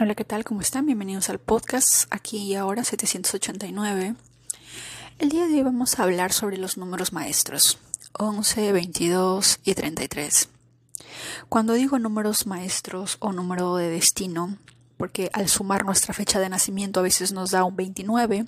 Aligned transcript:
Hola, 0.00 0.14
¿qué 0.14 0.24
tal? 0.24 0.42
¿Cómo 0.42 0.62
están? 0.62 0.86
Bienvenidos 0.86 1.28
al 1.28 1.38
podcast 1.38 2.06
aquí 2.10 2.38
y 2.38 2.54
ahora 2.54 2.82
789. 2.82 4.14
El 5.18 5.28
día 5.28 5.46
de 5.46 5.52
hoy 5.52 5.62
vamos 5.62 5.98
a 5.98 6.04
hablar 6.04 6.32
sobre 6.32 6.56
los 6.56 6.78
números 6.78 7.12
maestros 7.12 7.78
11, 8.18 8.72
22 8.72 9.60
y 9.64 9.74
33. 9.74 10.48
Cuando 11.50 11.74
digo 11.74 11.98
números 11.98 12.46
maestros 12.46 13.18
o 13.20 13.32
número 13.32 13.76
de 13.76 13.90
destino, 13.90 14.56
porque 14.96 15.28
al 15.34 15.50
sumar 15.50 15.84
nuestra 15.84 16.14
fecha 16.14 16.40
de 16.40 16.48
nacimiento 16.48 17.00
a 17.00 17.04
veces 17.04 17.32
nos 17.32 17.50
da 17.50 17.62
un 17.62 17.76
29, 17.76 18.46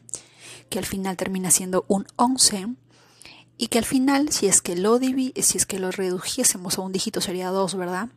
que 0.70 0.78
al 0.78 0.86
final 0.86 1.18
termina 1.18 1.50
siendo 1.50 1.84
un 1.88 2.06
11, 2.16 2.68
y 3.56 3.68
que 3.68 3.78
al 3.78 3.84
final, 3.84 4.30
si 4.30 4.46
es 4.46 4.60
que 4.60 4.76
lo 4.76 4.98
si 4.98 5.58
es 5.58 5.66
que 5.66 5.78
lo 5.78 5.90
redujésemos 5.90 6.78
a 6.78 6.82
un 6.82 6.92
dígito 6.92 7.20
sería 7.20 7.50
2, 7.50 7.76
¿verdad? 7.76 8.08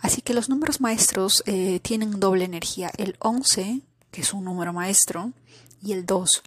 Así 0.00 0.22
que 0.22 0.34
los 0.34 0.48
números 0.48 0.80
maestros 0.80 1.42
eh, 1.46 1.80
tienen 1.80 2.20
doble 2.20 2.44
energía. 2.44 2.90
El 2.96 3.16
11, 3.18 3.80
que 4.10 4.20
es 4.20 4.32
un 4.32 4.44
número 4.44 4.72
maestro, 4.72 5.32
y 5.82 5.92
el 5.92 6.06
2. 6.06 6.42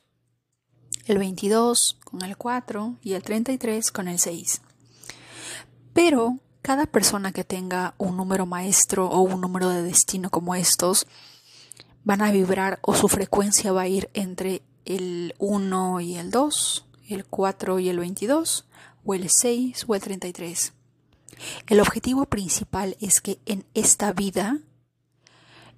El 1.05 1.17
22 1.17 1.97
con 2.03 2.21
el 2.23 2.37
4 2.37 2.95
y 3.03 3.13
el 3.13 3.23
33 3.23 3.91
con 3.91 4.07
el 4.07 4.19
6. 4.19 4.61
Pero 5.93 6.39
cada 6.61 6.87
persona 6.87 7.31
que 7.31 7.43
tenga 7.43 7.93
un 7.97 8.17
número 8.17 8.45
maestro 8.45 9.07
o 9.07 9.19
un 9.21 9.39
número 9.39 9.69
de 9.69 9.83
destino 9.83 10.31
como 10.31 10.55
estos, 10.55 11.05
van 12.03 12.21
a 12.21 12.31
vibrar 12.31 12.79
o 12.81 12.95
su 12.95 13.07
frecuencia 13.07 13.71
va 13.71 13.81
a 13.81 13.87
ir 13.87 14.09
entre 14.13 14.63
el 14.85 15.35
1 15.37 16.01
y 16.01 16.15
el 16.15 16.31
2, 16.31 16.84
el 17.09 17.25
4 17.25 17.79
y 17.79 17.89
el 17.89 17.99
22, 17.99 18.65
o 19.05 19.13
el 19.13 19.29
6 19.29 19.85
o 19.87 19.95
el 19.95 20.01
33. 20.01 20.73
El 21.67 21.79
objetivo 21.79 22.25
principal 22.25 22.97
es 22.99 23.21
que 23.21 23.39
en 23.45 23.65
esta 23.73 24.13
vida 24.13 24.59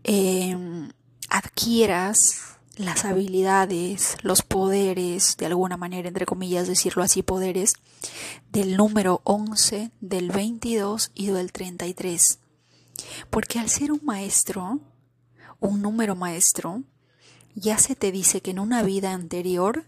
em, 0.04 0.90
adquieras 1.30 2.58
las 2.77 3.05
habilidades, 3.05 4.18
los 4.21 4.43
poderes, 4.43 5.35
de 5.37 5.48
alguna 5.48 5.77
manera, 5.77 6.07
entre 6.07 6.26
comillas, 6.26 6.68
decirlo 6.68 7.04
así, 7.04 7.24
poderes, 7.24 7.74
del 8.52 8.77
número 8.77 9.21
11, 9.24 9.91
del 9.99 10.30
22 10.30 11.12
y 11.15 11.27
del 11.27 11.52
33. 11.52 12.40
Porque 13.30 13.59
al 13.59 13.70
ser 13.70 13.91
un 13.91 14.02
maestro, 14.04 14.80
un 15.59 15.82
número 15.82 16.15
maestro, 16.15 16.84
ya 17.55 17.80
se 17.80 17.96
te 17.96 18.12
dice 18.12 18.41
que 18.41 18.52
en 18.52 18.59
una 18.59 18.84
vida 18.84 19.12
anterior 19.12 19.85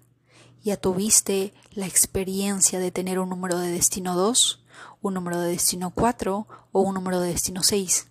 ya 0.63 0.77
tuviste 0.77 1.53
la 1.71 1.85
experiencia 1.87 2.79
de 2.79 2.91
tener 2.91 3.19
un 3.19 3.29
número 3.29 3.57
de 3.59 3.71
destino 3.71 4.15
2, 4.15 4.63
un 5.01 5.13
número 5.13 5.39
de 5.39 5.51
destino 5.51 5.91
4 5.91 6.47
o 6.71 6.81
un 6.81 6.93
número 6.93 7.21
de 7.21 7.29
destino 7.29 7.63
6. 7.63 8.07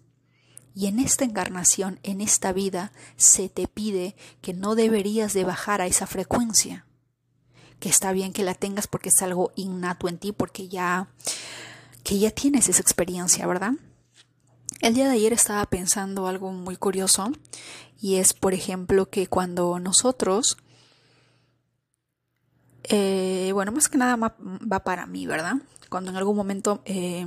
Y 0.75 0.87
en 0.87 1.01
esta 1.01 1.25
encarnación, 1.25 1.99
en 2.03 2.21
esta 2.21 2.53
vida, 2.53 2.93
se 3.17 3.49
te 3.49 3.67
pide 3.67 4.15
que 4.41 4.55
no 4.55 4.75
deberías 4.75 5.35
de 5.35 5.45
bajar 5.45 5.81
a 5.81 5.87
esa 5.87 6.07
frecuencia. 6.07 6.87
Que 7.81 7.89
está 7.89 8.13
bien 8.13 8.33
que 8.33 8.45
la 8.45 8.55
tengas 8.55 8.87
porque 8.87 9.09
es 9.09 9.23
algo 9.23 9.53
innato 9.57 10.09
en 10.09 10.19
ti, 10.19 10.33
porque 10.33 10.69
ya 10.69 11.09
que 12.05 12.19
ya 12.19 12.31
tienes 12.31 12.69
esa 12.69 12.81
experiencia, 12.81 13.47
¿verdad? 13.47 13.73
El 14.81 14.95
día 14.95 15.09
de 15.09 15.15
ayer 15.15 15.33
estaba 15.33 15.67
pensando 15.67 16.29
algo 16.29 16.53
muy 16.53 16.77
curioso 16.77 17.33
y 18.01 18.17
es, 18.17 18.33
por 18.33 18.55
ejemplo, 18.55 19.11
que 19.11 19.27
cuando 19.27 19.79
nosotros 19.81 20.57
eh, 22.89 23.51
bueno, 23.53 23.73
más 23.73 23.89
que 23.89 23.99
nada 23.99 24.17
va 24.17 24.85
para 24.85 25.07
mí, 25.07 25.27
¿verdad? 25.27 25.57
Cuando 25.89 26.11
en 26.11 26.17
algún 26.17 26.37
momento 26.37 26.83
eh, 26.85 27.27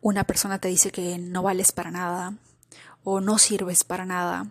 una 0.00 0.24
persona 0.24 0.58
te 0.58 0.68
dice 0.68 0.90
que 0.90 1.18
no 1.18 1.42
vales 1.42 1.72
para 1.72 1.90
nada 1.90 2.34
o 3.02 3.20
no 3.20 3.38
sirves 3.38 3.84
para 3.84 4.06
nada, 4.06 4.46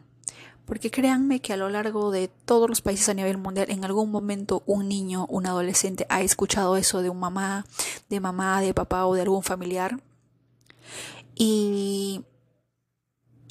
porque 0.65 0.91
créanme 0.91 1.41
que 1.41 1.53
a 1.53 1.57
lo 1.57 1.69
largo 1.69 2.11
de 2.11 2.27
todos 2.27 2.69
los 2.69 2.81
países 2.81 3.09
a 3.09 3.13
nivel 3.13 3.37
mundial, 3.37 3.69
en 3.69 3.83
algún 3.85 4.11
momento 4.11 4.61
un 4.65 4.87
niño, 4.87 5.25
un 5.27 5.47
adolescente 5.47 6.05
ha 6.09 6.21
escuchado 6.21 6.77
eso 6.77 7.01
de 7.01 7.09
un 7.09 7.19
mamá, 7.19 7.65
de 8.09 8.19
mamá, 8.19 8.61
de 8.61 8.73
papá 8.73 9.05
o 9.05 9.15
de 9.15 9.21
algún 9.21 9.43
familiar. 9.43 9.99
Y, 11.33 12.25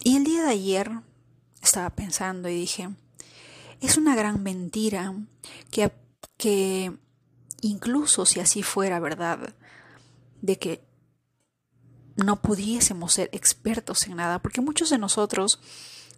y 0.05 0.17
el 0.17 0.25
día 0.25 0.45
de 0.45 0.51
ayer 0.51 0.91
estaba 1.63 1.91
pensando 1.91 2.49
y 2.49 2.55
dije, 2.55 2.91
es 3.81 3.97
una 3.97 4.15
gran 4.15 4.43
mentira 4.43 5.15
que 5.71 5.91
que 6.39 6.97
incluso 7.61 8.25
si 8.25 8.41
así 8.41 8.63
fuera 8.63 9.01
verdad, 9.01 9.55
de 10.41 10.59
que 10.59 10.89
no 12.17 12.41
pudiésemos 12.41 13.13
ser 13.13 13.29
expertos 13.33 14.07
en 14.07 14.17
nada, 14.17 14.41
porque 14.41 14.61
muchos 14.61 14.91
de 14.91 14.99
nosotros 14.99 15.61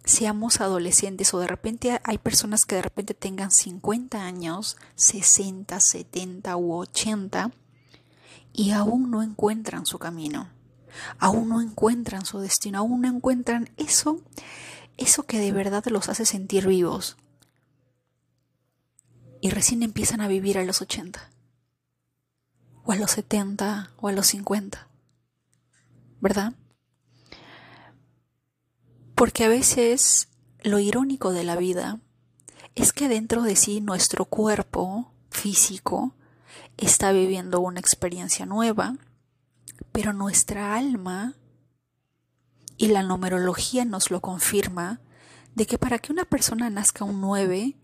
seamos 0.03 0.61
adolescentes 0.61 1.33
o 1.33 1.39
de 1.39 1.47
repente 1.47 1.99
hay 2.03 2.17
personas 2.17 2.65
que 2.65 2.75
de 2.75 2.81
repente 2.81 3.13
tengan 3.13 3.51
50 3.51 4.23
años, 4.23 4.77
60, 4.95 5.79
70 5.79 6.57
u 6.57 6.73
80 6.73 7.51
y 8.53 8.71
aún 8.71 9.11
no 9.11 9.21
encuentran 9.21 9.85
su 9.85 9.99
camino, 9.99 10.49
aún 11.19 11.49
no 11.49 11.61
encuentran 11.61 12.25
su 12.25 12.39
destino, 12.39 12.79
aún 12.79 13.01
no 13.01 13.07
encuentran 13.07 13.69
eso, 13.77 14.21
eso 14.97 15.23
que 15.23 15.39
de 15.39 15.51
verdad 15.51 15.85
los 15.85 16.09
hace 16.09 16.25
sentir 16.25 16.67
vivos, 16.67 17.17
y 19.41 19.49
recién 19.49 19.81
empiezan 19.83 20.21
a 20.21 20.27
vivir 20.27 20.57
a 20.57 20.63
los 20.63 20.81
80, 20.81 21.31
o 22.83 22.91
a 22.91 22.95
los 22.95 23.11
70, 23.11 23.91
o 23.97 24.07
a 24.07 24.11
los 24.11 24.27
50, 24.27 24.87
¿verdad? 26.21 26.53
Porque 29.15 29.43
a 29.43 29.49
veces 29.49 30.29
lo 30.63 30.79
irónico 30.79 31.33
de 31.33 31.43
la 31.43 31.55
vida 31.55 31.99
es 32.75 32.93
que 32.93 33.09
dentro 33.09 33.41
de 33.41 33.55
sí 33.55 33.81
nuestro 33.81 34.25
cuerpo 34.25 35.11
físico 35.29 36.15
está 36.77 37.11
viviendo 37.11 37.59
una 37.59 37.79
experiencia 37.79 38.45
nueva, 38.45 38.95
pero 39.91 40.13
nuestra 40.13 40.75
alma 40.75 41.35
y 42.77 42.87
la 42.87 43.03
numerología 43.03 43.85
nos 43.85 44.11
lo 44.11 44.21
confirma 44.21 45.01
de 45.55 45.65
que 45.65 45.77
para 45.77 45.99
que 45.99 46.11
una 46.11 46.25
persona 46.25 46.69
nazca 46.69 47.05
un 47.05 47.21
9 47.21 47.75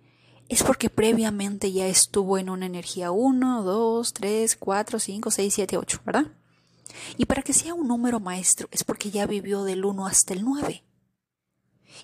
es 0.49 0.63
porque 0.63 0.89
previamente 0.89 1.71
ya 1.71 1.87
estuvo 1.87 2.37
en 2.37 2.49
una 2.49 2.65
energía 2.65 3.11
1, 3.11 3.63
2, 3.63 4.13
3, 4.13 4.55
4, 4.55 4.99
5, 4.99 5.31
6, 5.31 5.53
7, 5.53 5.77
8, 5.77 6.01
¿verdad? 6.05 6.27
Y 7.17 7.25
para 7.25 7.41
que 7.41 7.53
sea 7.53 7.73
un 7.73 7.87
número 7.87 8.19
maestro 8.19 8.67
es 8.71 8.83
porque 8.83 9.11
ya 9.11 9.25
vivió 9.25 9.63
del 9.63 9.83
1 9.83 10.07
hasta 10.07 10.33
el 10.33 10.43
9. 10.43 10.83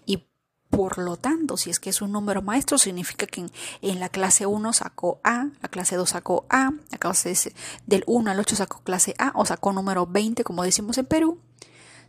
Y 0.05 0.27
por 0.69 0.97
lo 0.97 1.17
tanto, 1.17 1.55
si 1.55 1.69
es 1.69 1.79
que 1.79 1.91
es 1.91 2.01
un 2.01 2.11
número 2.11 2.41
maestro, 2.41 2.77
significa 2.77 3.27
que 3.27 3.45
en, 3.81 3.99
la 3.99 4.09
clase 4.09 4.45
1 4.45 4.73
sacó 4.73 5.21
A, 5.23 5.49
la 5.61 5.69
clase 5.69 5.95
2 5.95 6.09
sacó 6.09 6.45
A, 6.49 6.71
la 6.89 6.97
clase 6.97 7.53
del 7.85 8.03
1 8.07 8.31
al 8.31 8.39
8 8.39 8.55
sacó 8.55 8.81
clase 8.83 9.13
A 9.19 9.31
o 9.35 9.45
sacó 9.45 9.71
número 9.71 10.05
20, 10.05 10.43
como 10.43 10.63
decimos 10.63 10.97
en 10.97 11.05
Perú, 11.05 11.39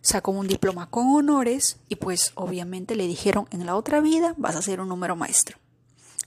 sacó 0.01 0.33
un 0.33 0.49
diploma 0.49 0.91
con 0.91 1.09
honores 1.09 1.78
y 1.89 1.97
pues 1.97 2.33
obviamente 2.34 2.97
le 2.97 3.06
dijeron 3.06 3.47
en 3.51 3.66
la 3.66 3.77
otra 3.77 4.01
vida 4.01 4.34
vas 4.37 4.56
a 4.56 4.62
ser 4.62 4.81
un 4.81 4.89
número 4.89 5.15
maestro 5.15 5.59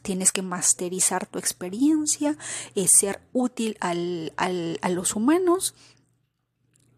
tienes 0.02 0.32
que 0.32 0.42
masterizar 0.42 1.26
tu 1.26 1.40
experiencia, 1.40 2.38
es 2.76 2.92
ser 2.92 3.22
útil 3.34 3.78
al, 3.80 4.32
a 4.38 4.90
los 4.90 5.16
humanos. 5.16 5.76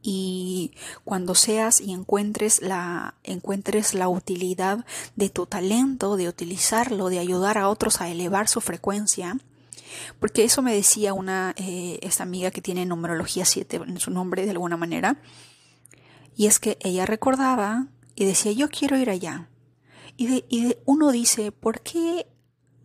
Y 0.01 0.71
cuando 1.03 1.35
seas 1.35 1.81
y 1.81 1.91
encuentres 1.91 2.61
la 2.61 3.15
encuentres 3.23 3.93
la 3.93 4.07
utilidad 4.07 4.85
de 5.17 5.29
tu 5.29 5.45
talento 5.45 6.15
de 6.15 6.29
utilizarlo 6.29 7.09
de 7.09 7.19
ayudar 7.19 7.57
a 7.57 7.67
otros 7.67 7.99
a 7.99 8.07
elevar 8.07 8.47
su 8.47 8.61
frecuencia 8.61 9.37
porque 10.19 10.45
eso 10.45 10.61
me 10.61 10.73
decía 10.73 11.13
una 11.13 11.53
eh, 11.57 11.99
esta 12.01 12.23
amiga 12.23 12.49
que 12.51 12.61
tiene 12.61 12.85
numerología 12.85 13.43
7 13.43 13.81
en 13.87 13.99
su 13.99 14.09
nombre 14.09 14.45
de 14.45 14.51
alguna 14.51 14.77
manera 14.77 15.17
y 16.35 16.45
es 16.45 16.59
que 16.59 16.77
ella 16.79 17.05
recordaba 17.05 17.87
y 18.15 18.23
decía 18.23 18.53
yo 18.53 18.69
quiero 18.69 18.97
ir 18.97 19.09
allá 19.09 19.49
y, 20.15 20.45
y 20.47 20.77
uno 20.85 21.11
dice 21.11 21.51
¿por 21.51 21.81
qué 21.81 22.25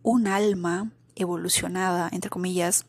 un 0.05 0.27
alma 0.27 0.91
evolucionada, 1.15 2.09
entre 2.11 2.29
comillas, 2.29 2.85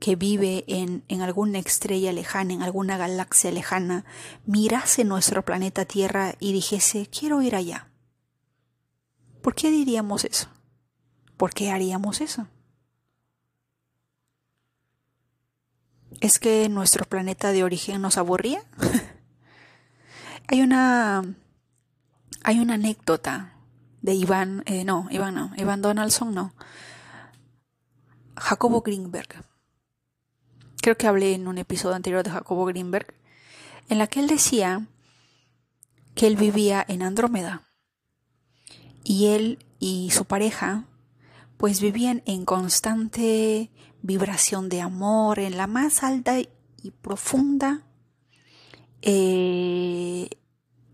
que 0.00 0.16
vive 0.16 0.64
en, 0.66 1.04
en, 1.06 1.22
alguna 1.22 1.60
estrella 1.60 2.12
lejana, 2.12 2.54
en 2.54 2.62
alguna 2.62 2.96
galaxia 2.96 3.52
lejana, 3.52 4.04
mirase 4.44 5.04
nuestro 5.04 5.44
planeta 5.44 5.84
Tierra 5.84 6.34
y 6.40 6.52
dijese, 6.52 7.06
quiero 7.06 7.42
ir 7.42 7.54
allá. 7.54 7.88
¿Por 9.40 9.54
qué 9.54 9.70
diríamos 9.70 10.24
eso? 10.24 10.48
¿Por 11.36 11.54
qué 11.54 11.70
haríamos 11.70 12.20
eso? 12.20 12.48
¿Es 16.20 16.40
que 16.40 16.68
nuestro 16.68 17.04
planeta 17.04 17.52
de 17.52 17.62
origen 17.62 18.02
nos 18.02 18.18
aburría? 18.18 18.64
hay 20.48 20.60
una 20.60 21.22
hay 22.42 22.58
una 22.60 22.74
anécdota 22.74 23.57
de 24.02 24.14
Iván, 24.14 24.62
eh, 24.66 24.84
no, 24.84 25.08
Iván 25.10 25.34
no, 25.34 25.52
Iván 25.56 25.82
Donaldson 25.82 26.34
no, 26.34 26.54
Jacobo 28.36 28.82
Greenberg. 28.82 29.44
Creo 30.80 30.96
que 30.96 31.06
hablé 31.06 31.34
en 31.34 31.48
un 31.48 31.58
episodio 31.58 31.96
anterior 31.96 32.22
de 32.22 32.30
Jacobo 32.30 32.64
Greenberg, 32.64 33.14
en 33.88 33.98
la 33.98 34.06
que 34.06 34.20
él 34.20 34.28
decía 34.28 34.86
que 36.14 36.26
él 36.26 36.36
vivía 36.36 36.84
en 36.86 37.02
Andrómeda. 37.02 37.68
Y 39.04 39.26
él 39.28 39.64
y 39.78 40.10
su 40.10 40.24
pareja 40.24 40.84
pues 41.56 41.80
vivían 41.80 42.22
en 42.26 42.44
constante 42.44 43.70
vibración 44.02 44.68
de 44.68 44.80
amor, 44.80 45.40
en 45.40 45.56
la 45.56 45.66
más 45.66 46.04
alta 46.04 46.38
y 46.38 46.90
profunda 47.02 47.82
eh, 49.02 50.28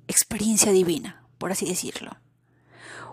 experiencia 0.09 0.73
divina, 0.73 1.27
por 1.39 1.53
así 1.53 1.67
decirlo. 1.67 2.17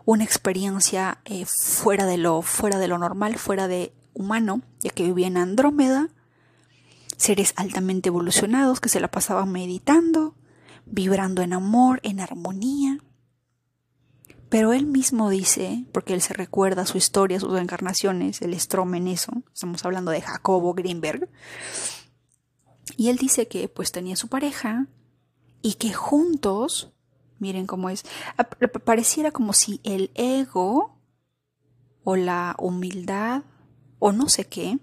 Una 0.05 0.23
experiencia 0.23 1.19
eh, 1.25 1.45
fuera, 1.45 2.05
de 2.05 2.17
lo, 2.17 2.41
fuera 2.41 2.79
de 2.79 2.87
lo 2.87 2.97
normal, 2.97 3.37
fuera 3.37 3.67
de 3.67 3.93
humano, 4.13 4.61
ya 4.79 4.91
que 4.91 5.03
vivía 5.03 5.27
en 5.27 5.37
Andrómeda, 5.37 6.09
seres 7.17 7.53
altamente 7.55 8.09
evolucionados 8.09 8.79
que 8.79 8.89
se 8.89 8.99
la 8.99 9.11
pasaban 9.11 9.51
meditando, 9.51 10.35
vibrando 10.85 11.41
en 11.41 11.53
amor, 11.53 11.99
en 12.03 12.19
armonía. 12.19 12.99
Pero 14.49 14.73
él 14.73 14.85
mismo 14.85 15.29
dice, 15.29 15.85
porque 15.93 16.13
él 16.13 16.21
se 16.21 16.33
recuerda 16.33 16.85
su 16.85 16.97
historia, 16.97 17.39
sus 17.39 17.57
encarnaciones, 17.57 18.41
el 18.41 18.53
estrome 18.53 18.97
en 18.97 19.07
eso, 19.07 19.31
estamos 19.53 19.85
hablando 19.85 20.11
de 20.11 20.21
Jacobo 20.21 20.73
Greenberg, 20.73 21.29
y 22.97 23.09
él 23.09 23.17
dice 23.17 23.47
que 23.47 23.69
pues 23.69 23.91
tenía 23.91 24.15
su 24.15 24.27
pareja 24.27 24.87
y 25.61 25.75
que 25.75 25.93
juntos, 25.93 26.91
miren 27.41 27.67
cómo 27.67 27.89
es, 27.89 28.05
pareciera 28.85 29.31
como 29.31 29.53
si 29.53 29.81
el 29.83 30.11
ego 30.15 30.97
o 32.03 32.15
la 32.15 32.55
humildad 32.57 33.43
o 33.99 34.11
no 34.11 34.29
sé 34.29 34.45
qué, 34.45 34.79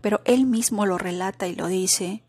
pero 0.00 0.20
él 0.24 0.46
mismo 0.46 0.86
lo 0.86 0.98
relata 0.98 1.48
y 1.48 1.54
lo 1.54 1.66
dice, 1.66 2.24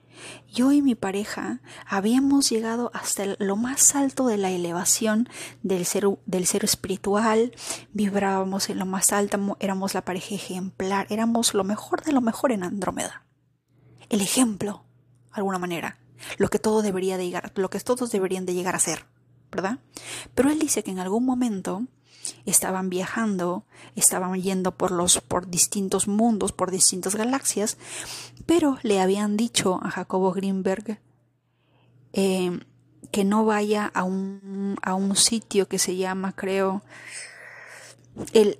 yo 0.51 0.72
y 0.72 0.81
mi 0.81 0.96
pareja 0.96 1.62
habíamos 1.86 2.50
llegado 2.50 2.92
hasta 2.94 3.24
lo 3.40 3.56
más 3.56 3.96
alto 3.96 4.28
de 4.28 4.38
la 4.38 4.51
elevación 4.51 5.30
del 5.63 5.86
ser, 5.86 6.06
del 6.25 6.46
ser 6.46 6.63
espiritual, 6.63 7.54
vibrábamos 7.94 8.69
en 8.69 8.80
lo 8.80 8.86
más 8.86 9.12
alto, 9.12 9.57
éramos 9.60 9.94
la 9.94 10.06
pareja 10.06 10.36
ejemplar, 10.36 11.07
éramos 11.10 11.54
lo 11.54 11.63
mejor 11.63 12.04
de 12.04 12.12
lo 12.12 12.22
mejor 12.22 12.51
en 12.51 12.63
Andrómeda. 12.63 13.25
El 14.10 14.22
ejemplo, 14.22 14.84
de 15.28 15.36
alguna 15.36 15.60
manera, 15.60 16.00
lo 16.38 16.50
que 16.50 16.60
todo 16.60 16.81
debería 16.81 17.18
de 17.18 17.25
llegar, 17.25 17.51
lo 17.56 17.69
que 17.69 17.80
todos 17.80 18.12
deberían 18.12 18.46
de 18.46 18.54
llegar 18.54 18.75
a 18.75 18.80
ser, 18.80 19.06
¿verdad? 19.51 19.80
Pero 20.36 20.50
él 20.50 20.60
dice 20.60 20.84
que 20.84 20.92
en 20.92 21.00
algún 21.00 21.25
momento 21.25 21.84
estaban 22.46 22.90
viajando, 22.90 23.66
estaban 23.96 24.40
yendo 24.42 24.75
por 24.75 24.92
los 24.92 25.19
por 25.22 25.50
distintos 25.50 26.07
mundos, 26.07 26.51
por 26.51 26.72
distintas 26.72 27.16
galaxias, 27.16 27.78
pero 28.46 28.78
le 28.84 29.00
habían 29.00 29.38
dicho 29.38 29.80
a 29.84 29.90
Jacobo 29.90 30.31
Greenberg 30.31 31.00
eh, 32.13 32.60
que 33.12 33.24
no 33.24 33.46
vaya 33.46 33.92
a 33.94 34.04
un, 34.04 34.75
a 34.81 34.94
un 34.94 35.16
sitio 35.16 35.68
que 35.68 35.80
se 35.80 35.96
llama, 35.96 36.34
creo, 36.36 36.84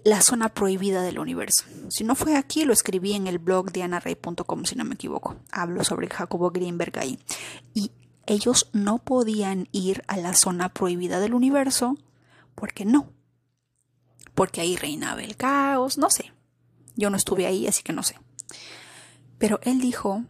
la 0.04 0.22
zona 0.22 0.50
prohibida 0.50 1.02
del 1.02 1.20
universo. 1.20 1.66
Si 1.90 2.04
no 2.04 2.16
fue 2.16 2.36
aquí, 2.36 2.66
lo 2.66 2.74
escribí 2.74 3.14
en 3.14 3.28
el 3.28 3.40
blog 3.40 3.72
de 3.72 3.84
anarrey.com, 3.84 4.66
si 4.66 4.76
no 4.76 4.86
me 4.86 4.96
equivoco. 4.96 5.36
Hablo 5.52 5.84
sobre 5.84 6.10
Jacobo 6.10 6.50
Greenberg 6.52 6.98
ahí. 6.98 7.20
Y 7.74 7.92
ellos 8.30 8.70
no 8.74 9.00
podían 9.00 9.68
ir 9.72 10.04
a 10.08 10.16
la 10.16 10.36
zona 10.36 10.70
prohibida 10.70 11.20
del 11.20 11.34
universo 11.34 11.98
porque 12.54 12.86
no, 12.86 13.12
porque 14.36 14.62
ahí 14.62 14.76
reinaba 14.76 15.24
el 15.24 15.36
caos, 15.36 15.98
no 15.98 16.10
sé. 16.10 16.32
Yo 16.96 17.10
no 17.10 17.18
estuve 17.18 17.48
ahí, 17.48 17.66
así 17.68 17.82
que 17.82 17.92
no 17.92 18.04
sé. 18.04 18.16
Pero 19.40 19.60
él 19.64 19.82
dijo, 19.82 20.26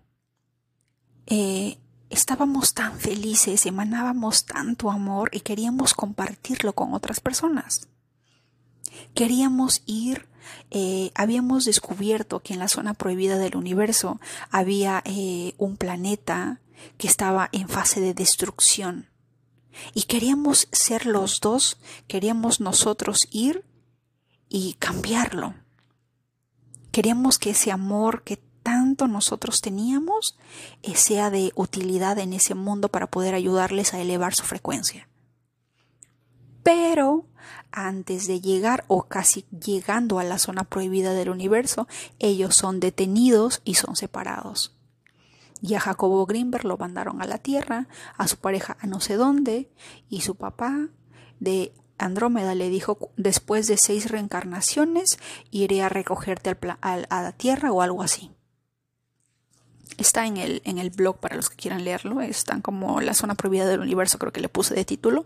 eh, 1.25 1.78
estábamos 2.10 2.74
tan 2.74 2.98
felices, 2.98 3.66
emanábamos 3.66 4.46
tanto 4.46 4.92
amor 4.92 5.30
y 5.34 5.42
queríamos 5.42 5.94
compartirlo 5.94 6.74
con 6.74 6.94
otras 6.94 7.19
personas. 7.19 7.90
Queríamos 9.13 9.84
ir, 9.86 10.28
eh, 10.72 11.12
habíamos 11.16 11.66
descubierto 11.66 12.40
que 12.40 12.54
en 12.54 12.60
la 12.60 12.69
zona 12.69 12.94
prohibida 12.94 13.38
del 13.38 13.57
universo 13.57 14.22
había 14.51 15.01
eh, 15.06 15.54
un 15.57 15.75
planeta 15.75 16.62
que 16.98 17.08
estaba 17.08 17.50
en 17.52 17.70
fase 17.70 18.02
de 18.02 18.14
destrucción. 18.14 19.10
Y 19.94 20.04
queríamos 20.04 20.68
ser 20.72 21.06
los 21.06 21.40
dos, 21.40 21.78
queríamos 22.08 22.60
nosotros 22.60 23.28
ir 23.31 23.66
y 24.50 24.74
cambiarlo. 24.74 25.56
Queremos 26.92 27.38
que 27.38 27.52
ese 27.52 27.72
amor 27.72 28.24
que 28.24 28.38
tanto 28.64 29.08
nosotros 29.08 29.62
teníamos 29.62 30.38
eh, 30.84 30.96
sea 30.96 31.30
de 31.30 31.52
utilidad 31.56 32.18
en 32.20 32.34
ese 32.34 32.56
mundo 32.56 32.90
para 32.90 33.08
poder 33.08 33.36
ayudarles 33.36 33.94
a 33.94 34.00
elevar 34.00 34.34
su 34.34 34.44
frecuencia. 34.44 35.08
Pero 36.64 37.25
antes 37.72 38.28
de 38.28 38.42
llegar 38.42 38.84
o 38.88 39.04
casi 39.04 39.46
llegando 39.50 40.20
a 40.20 40.24
la 40.24 40.40
zona 40.40 40.64
prohibida 40.64 41.14
del 41.14 41.30
universo, 41.30 41.88
ellos 42.20 42.56
son 42.56 42.80
detenidos 42.80 43.62
y 43.64 43.75
son 43.75 43.96
separados. 43.96 44.75
Y 45.62 45.74
a 45.74 45.80
Jacobo 45.80 46.26
Greenberg 46.26 46.66
lo 46.66 46.78
mandaron 46.78 47.22
a 47.22 47.26
la 47.26 47.38
Tierra, 47.38 47.88
a 48.18 48.28
su 48.28 48.38
pareja 48.38 48.78
a 48.80 48.88
no 48.88 49.02
sé 49.02 49.16
dónde, 49.16 49.70
y 50.10 50.22
su 50.22 50.36
papá 50.36 50.88
de 51.40 51.74
Andrómeda 51.98 52.56
le 52.56 52.70
dijo, 52.70 53.12
después 53.18 53.68
de 53.68 53.78
seis 53.78 54.10
reencarnaciones 54.10 55.20
iré 55.52 55.84
a 55.84 55.90
recogerte 55.90 56.56
a 56.82 56.98
la 56.98 57.32
Tierra 57.34 57.72
o 57.72 57.82
algo 57.82 58.02
así. 58.02 58.32
Está 59.98 60.26
en 60.26 60.38
el, 60.38 60.62
en 60.64 60.78
el 60.78 60.92
blog 60.92 61.20
para 61.20 61.36
los 61.36 61.50
que 61.50 61.58
quieran 61.58 61.84
leerlo, 61.84 62.22
están 62.22 62.62
como 62.62 63.02
la 63.02 63.14
zona 63.14 63.36
prohibida 63.36 63.68
del 63.68 63.82
universo, 63.82 64.18
creo 64.18 64.32
que 64.32 64.40
le 64.40 64.48
puse 64.48 64.74
de 64.74 64.86
título. 64.86 65.26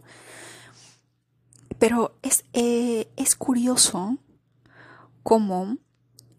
Pero 1.78 2.16
es, 2.24 2.44
eh, 2.54 3.08
es 3.18 3.36
curioso 3.36 4.18
cómo 5.22 5.78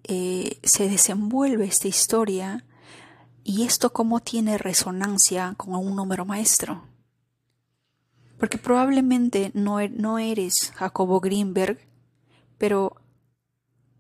eh, 0.03 0.59
se 0.65 0.89
desenvuelve 0.89 1.67
esta 1.67 1.87
historia 1.87 2.65
y 3.45 3.65
esto 3.65 3.93
cómo 3.93 4.21
tiene 4.21 4.57
resonancia 4.57 5.55
con 5.57 5.77
un 5.77 5.95
número 5.95 6.25
maestro. 6.25 6.83
Porque 8.39 8.57
probablemente 8.59 9.53
no, 9.55 9.79
er, 9.79 9.93
no 9.93 10.19
eres 10.19 10.73
Jacobo 10.75 11.21
Greenberg, 11.21 11.79
pero 12.59 12.97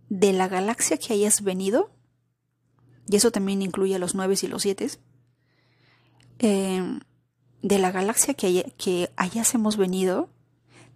de 0.08 0.32
la 0.32 0.48
galaxia 0.48 0.96
que 0.96 1.12
hayas 1.12 1.42
venido, 1.42 1.90
y 3.06 3.16
eso 3.16 3.30
también 3.30 3.60
incluye 3.60 3.94
a 3.94 3.98
los 3.98 4.14
nueve 4.14 4.34
y 4.40 4.46
los 4.46 4.62
siete, 4.62 4.88
em, 6.38 7.00
de 7.62 7.78
la 7.78 7.92
galaxia 7.92 8.34
que, 8.34 8.74
que 8.78 9.10
hayas 9.16 9.54
hemos 9.54 9.76
venido, 9.76 10.30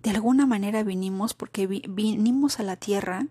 de 0.03 0.11
alguna 0.11 0.47
manera 0.47 0.83
vinimos 0.85 1.35
porque 1.35 1.67
vinimos 1.67 2.61
a 2.61 2.63
la 2.63 2.77
Tierra 2.77 3.27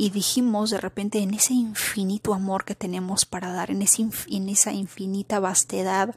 y 0.00 0.10
dijimos 0.10 0.70
de 0.70 0.80
repente 0.80 1.18
en 1.18 1.34
ese 1.34 1.52
infinito 1.52 2.32
amor 2.32 2.64
que 2.64 2.76
tenemos 2.76 3.24
para 3.24 3.52
dar, 3.52 3.72
en, 3.72 3.82
ese, 3.82 4.08
en 4.28 4.48
esa 4.48 4.72
infinita 4.72 5.40
vastedad 5.40 6.14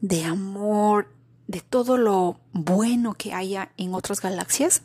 de 0.00 0.24
amor, 0.24 1.14
de 1.46 1.60
todo 1.60 1.96
lo 1.96 2.40
bueno 2.52 3.14
que 3.14 3.32
haya 3.32 3.70
en 3.76 3.94
otras 3.94 4.20
galaxias, 4.20 4.82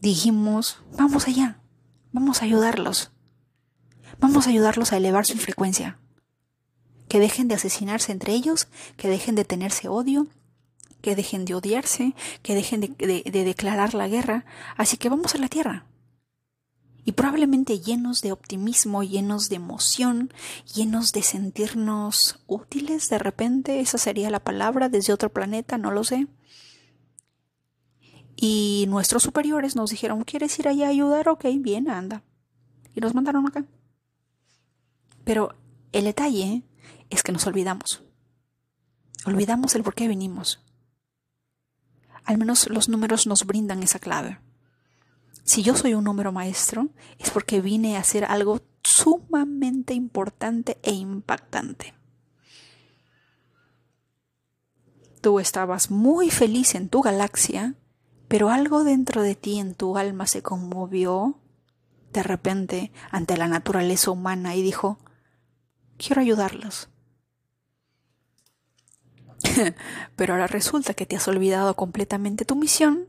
dijimos, 0.00 0.82
vamos 0.98 1.28
allá, 1.28 1.60
vamos 2.10 2.42
a 2.42 2.46
ayudarlos, 2.46 3.12
vamos 4.18 4.46
a 4.46 4.50
ayudarlos 4.50 4.92
a 4.92 4.96
elevar 4.96 5.24
su 5.24 5.38
frecuencia, 5.38 5.98
que 7.08 7.20
dejen 7.20 7.46
de 7.46 7.54
asesinarse 7.54 8.10
entre 8.10 8.32
ellos, 8.32 8.66
que 8.96 9.08
dejen 9.08 9.36
de 9.36 9.44
tenerse 9.44 9.88
odio, 9.88 10.26
que 11.00 11.14
dejen 11.14 11.44
de 11.44 11.54
odiarse, 11.54 12.16
que 12.42 12.56
dejen 12.56 12.80
de, 12.80 13.22
de 13.24 13.44
declarar 13.44 13.94
la 13.94 14.08
guerra, 14.08 14.44
así 14.76 14.96
que 14.96 15.08
vamos 15.08 15.36
a 15.36 15.38
la 15.38 15.48
Tierra, 15.48 15.86
y 17.08 17.12
probablemente 17.12 17.80
llenos 17.80 18.20
de 18.20 18.32
optimismo, 18.32 19.02
llenos 19.02 19.48
de 19.48 19.56
emoción, 19.56 20.30
llenos 20.74 21.12
de 21.12 21.22
sentirnos 21.22 22.38
útiles 22.46 23.08
de 23.08 23.18
repente, 23.18 23.80
esa 23.80 23.96
sería 23.96 24.28
la 24.28 24.44
palabra, 24.44 24.90
desde 24.90 25.14
otro 25.14 25.32
planeta, 25.32 25.78
no 25.78 25.90
lo 25.90 26.04
sé. 26.04 26.26
Y 28.36 28.84
nuestros 28.90 29.22
superiores 29.22 29.74
nos 29.74 29.88
dijeron, 29.88 30.22
¿quieres 30.22 30.58
ir 30.58 30.68
allá 30.68 30.88
a 30.88 30.90
ayudar? 30.90 31.30
Ok, 31.30 31.46
bien, 31.60 31.88
anda. 31.88 32.24
Y 32.94 33.00
nos 33.00 33.14
mandaron 33.14 33.46
acá. 33.46 33.64
Pero 35.24 35.54
el 35.92 36.04
detalle 36.04 36.62
es 37.08 37.22
que 37.22 37.32
nos 37.32 37.46
olvidamos. 37.46 38.02
Olvidamos 39.24 39.74
el 39.74 39.82
por 39.82 39.94
qué 39.94 40.08
venimos. 40.08 40.60
Al 42.24 42.36
menos 42.36 42.68
los 42.68 42.90
números 42.90 43.26
nos 43.26 43.46
brindan 43.46 43.82
esa 43.82 43.98
clave. 43.98 44.40
Si 45.48 45.62
yo 45.62 45.74
soy 45.74 45.94
un 45.94 46.04
número 46.04 46.30
maestro, 46.30 46.90
es 47.18 47.30
porque 47.30 47.62
vine 47.62 47.96
a 47.96 48.00
hacer 48.00 48.26
algo 48.26 48.60
sumamente 48.84 49.94
importante 49.94 50.76
e 50.82 50.92
impactante. 50.92 51.94
Tú 55.22 55.40
estabas 55.40 55.90
muy 55.90 56.28
feliz 56.28 56.74
en 56.74 56.90
tu 56.90 57.00
galaxia, 57.00 57.76
pero 58.28 58.50
algo 58.50 58.84
dentro 58.84 59.22
de 59.22 59.36
ti, 59.36 59.58
en 59.58 59.74
tu 59.74 59.96
alma, 59.96 60.26
se 60.26 60.42
conmovió 60.42 61.40
de 62.12 62.22
repente 62.22 62.92
ante 63.10 63.38
la 63.38 63.48
naturaleza 63.48 64.10
humana 64.10 64.54
y 64.54 64.60
dijo, 64.60 64.98
quiero 65.96 66.20
ayudarlos. 66.20 66.90
Pero 70.14 70.34
ahora 70.34 70.46
resulta 70.46 70.92
que 70.92 71.06
te 71.06 71.16
has 71.16 71.26
olvidado 71.26 71.74
completamente 71.74 72.44
tu 72.44 72.54
misión, 72.54 73.08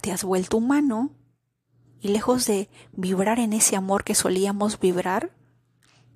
te, 0.00 0.12
has 0.12 0.24
vuelto 0.24 0.56
humano 0.56 1.10
y 2.00 2.08
lejos 2.08 2.46
de 2.46 2.68
vibrar 2.92 3.38
en 3.38 3.52
ese 3.52 3.76
amor 3.76 4.04
que 4.04 4.14
solíamos 4.14 4.78
vibrar, 4.80 5.30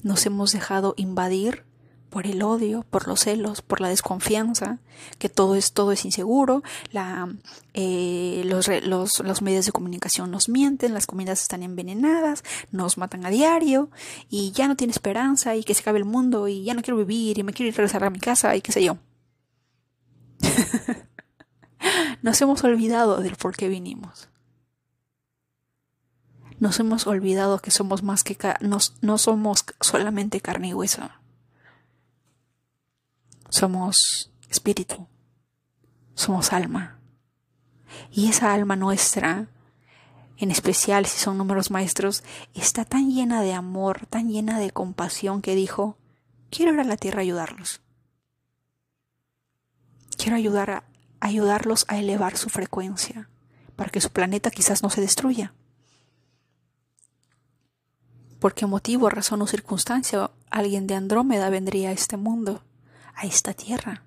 nos 0.03 0.27
hemos 0.27 0.53
dejado 0.53 0.95
invadir 0.97 1.65
por 2.11 2.27
el 2.27 2.43
odio, 2.43 2.85
por 2.89 3.09
los 3.09 3.21
celos, 3.21 3.63
por 3.63 3.81
la 3.81 3.89
desconfianza, 3.89 4.79
que 5.19 5.29
todo 5.29 5.55
es, 5.55 5.73
todo 5.73 5.93
es 5.93 6.05
inseguro, 6.05 6.63
la, 6.93 7.29
eh, 7.75 8.43
los, 8.47 8.69
los, 8.85 9.21
los, 9.21 9.43
medios 9.43 9.67
de 9.67 9.73
comunicación 9.73 10.31
nos 10.31 10.49
mienten, 10.49 10.95
las 10.95 11.07
comidas 11.07 11.43
están 11.43 11.63
envenenadas, 11.63 12.43
nos 12.71 12.97
matan 12.97 13.27
a 13.27 13.31
diario 13.31 13.91
y 14.31 14.53
ya 14.53 14.69
no 14.69 14.77
tiene 14.77 14.93
esperanza 14.93 15.57
y 15.57 15.65
que 15.65 15.75
se 15.75 15.83
acabe 15.83 15.99
el 15.99 16.05
mundo 16.05 16.49
y 16.49 16.65
ya 16.65 16.75
no 16.75 16.83
quiero 16.83 16.99
vivir 16.99 17.39
y 17.39 17.43
me 17.43 17.53
quiero 17.53 17.69
ir 17.69 17.75
a 17.75 17.79
regresar 17.79 18.05
a 18.05 18.11
mi 18.11 18.19
casa 18.19 18.55
y 18.57 18.61
qué 18.61 18.73
sé 18.73 18.85
yo. 18.85 18.99
nos 22.23 22.41
hemos 22.41 22.65
olvidado 22.65 23.19
del 23.19 23.37
por 23.37 23.57
qué 23.57 23.69
vinimos 23.69 24.29
nos 26.59 26.81
hemos 26.81 27.07
olvidado 27.07 27.59
que 27.59 27.71
somos 27.71 28.03
más 28.03 28.25
que 28.25 28.37
no 28.61 29.19
somos 29.19 29.65
solamente 29.81 30.41
carne 30.41 30.69
y 30.69 30.75
hueso. 30.75 31.09
Somos 33.49 34.33
espíritu. 34.49 35.07
Somos 36.15 36.53
alma. 36.53 36.99
Y 38.11 38.29
esa 38.29 38.55
alma 38.55 38.75
nuestra, 38.77 39.49
en 40.39 40.51
especial 40.51 41.07
si 41.07 41.19
son 41.19 41.39
números 41.39 41.71
maestros, 41.71 42.25
está 42.55 42.85
tan 42.85 43.11
llena 43.11 43.43
de 43.43 43.53
amor, 43.53 44.07
tan 44.07 44.31
llena 44.31 44.59
de 44.59 44.71
compasión 44.71 45.43
que 45.43 45.55
dijo, 45.55 45.99
quiero 46.51 46.73
ir 46.73 46.81
a 46.81 46.85
la 46.85 46.97
tierra 46.97 47.19
a 47.19 47.23
ayudarlos. 47.23 47.83
Quiero 50.17 50.37
ayudar 50.37 50.71
a, 50.71 50.85
ayudarlos 51.27 51.85
a 51.89 51.99
elevar 51.99 52.37
su 52.37 52.49
frecuencia 52.49 53.29
para 53.77 53.91
que 53.91 54.01
su 54.01 54.11
planeta 54.11 54.51
quizás 54.51 54.83
no 54.83 54.91
se 54.91 55.01
destruya 55.01 55.53
por 58.47 58.55
qué 58.55 58.67
motivo, 58.67 59.11
razón 59.11 59.43
o 59.43 59.47
circunstancia 59.49 60.31
alguien 60.51 60.87
de 60.87 60.95
Andrómeda 60.95 61.51
vendría 61.51 61.89
a 61.89 61.93
este 61.93 62.17
mundo, 62.17 62.63
a 63.15 63.27
esta 63.27 63.55
tierra. 63.55 64.05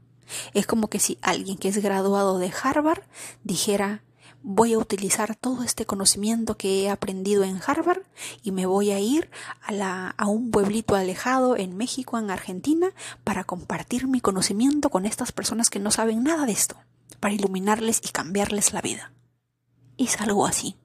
Es 0.54 0.66
como 0.66 0.90
que 0.90 1.00
si 1.00 1.18
alguien 1.22 1.58
que 1.58 1.68
es 1.68 1.78
graduado 1.82 2.40
de 2.40 2.50
Harvard 2.64 3.02
dijera 3.44 4.04
voy 4.42 4.72
a 4.72 4.78
utilizar 4.78 5.36
todo 5.36 5.64
este 5.64 5.86
conocimiento 5.86 6.56
que 6.56 6.84
he 6.84 6.90
aprendido 6.90 7.44
en 7.44 7.60
Harvard 7.68 8.04
y 8.42 8.54
me 8.54 8.66
voy 8.66 8.92
a 8.92 9.00
ir 9.02 9.30
a, 9.62 10.14
a 10.16 10.28
un 10.28 10.52
pueblito 10.52 10.96
alejado 10.96 11.58
en 11.58 11.76
México, 11.76 12.18
en 12.18 12.32
Argentina, 12.32 12.94
para 13.26 13.44
compartir 13.44 14.08
mi 14.08 14.22
conocimiento 14.22 14.90
con 14.90 15.06
estas 15.06 15.34
personas 15.34 15.70
que 15.70 15.80
no 15.80 15.92
saben 15.92 16.24
nada 16.24 16.46
de 16.46 16.54
esto, 16.54 16.78
para 17.20 17.34
iluminarles 17.34 18.02
y 18.04 18.10
cambiarles 18.10 18.74
la 18.74 18.82
vida. 18.82 19.14
Es 19.98 20.20
algo 20.22 20.46
así 20.46 20.78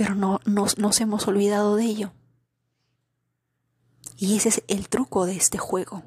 pero 0.00 0.14
no 0.14 0.40
nos, 0.46 1.00
hemos 1.02 1.28
olvidado 1.28 1.76
de 1.76 1.84
ello. 1.84 2.14
Y 4.16 4.34
ese 4.34 4.48
es 4.48 4.62
el 4.66 4.88
truco 4.88 5.26
de 5.26 5.36
este 5.36 5.58
juego. 5.58 6.04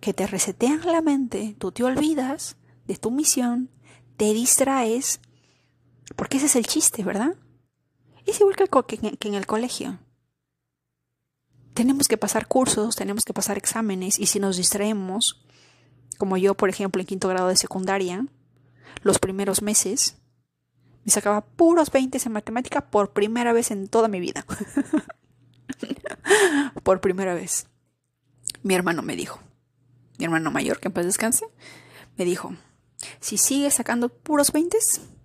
Que 0.00 0.14
te 0.14 0.26
resetean 0.26 0.80
la 0.86 1.02
mente, 1.02 1.56
tú 1.58 1.72
te 1.72 1.84
olvidas 1.84 2.56
de 2.86 2.96
tu 2.96 3.10
misión, 3.10 3.68
te 4.16 4.32
distraes, 4.32 5.20
porque 6.16 6.38
ese 6.38 6.46
es 6.46 6.56
el 6.56 6.66
chiste, 6.66 7.04
¿verdad? 7.04 7.36
Es 8.24 8.40
igual 8.40 8.56
que 8.56 9.18
en 9.28 9.34
el 9.34 9.46
colegio. 9.46 9.98
Tenemos 11.74 12.08
que 12.08 12.16
pasar 12.16 12.48
cursos, 12.48 12.96
tenemos 12.96 13.26
que 13.26 13.34
pasar 13.34 13.58
exámenes 13.58 14.18
y 14.18 14.24
si 14.24 14.40
nos 14.40 14.56
distraemos, 14.56 15.44
como 16.20 16.36
yo, 16.36 16.54
por 16.54 16.68
ejemplo, 16.68 17.00
en 17.00 17.06
quinto 17.06 17.28
grado 17.28 17.48
de 17.48 17.56
secundaria, 17.56 18.26
los 19.00 19.18
primeros 19.18 19.62
meses, 19.62 20.18
me 21.02 21.10
sacaba 21.10 21.40
puros 21.40 21.90
20 21.90 22.18
en 22.22 22.32
matemática 22.32 22.90
por 22.90 23.14
primera 23.14 23.54
vez 23.54 23.70
en 23.70 23.88
toda 23.88 24.06
mi 24.06 24.20
vida. 24.20 24.44
por 26.82 27.00
primera 27.00 27.32
vez. 27.32 27.68
Mi 28.62 28.74
hermano 28.74 29.00
me 29.00 29.16
dijo, 29.16 29.40
mi 30.18 30.26
hermano 30.26 30.50
mayor, 30.50 30.78
que 30.78 30.88
en 30.88 30.92
paz 30.92 31.06
descanse, 31.06 31.46
me 32.18 32.26
dijo, 32.26 32.54
si 33.20 33.38
sigues 33.38 33.72
sacando 33.72 34.10
puros 34.10 34.52
20 34.52 34.76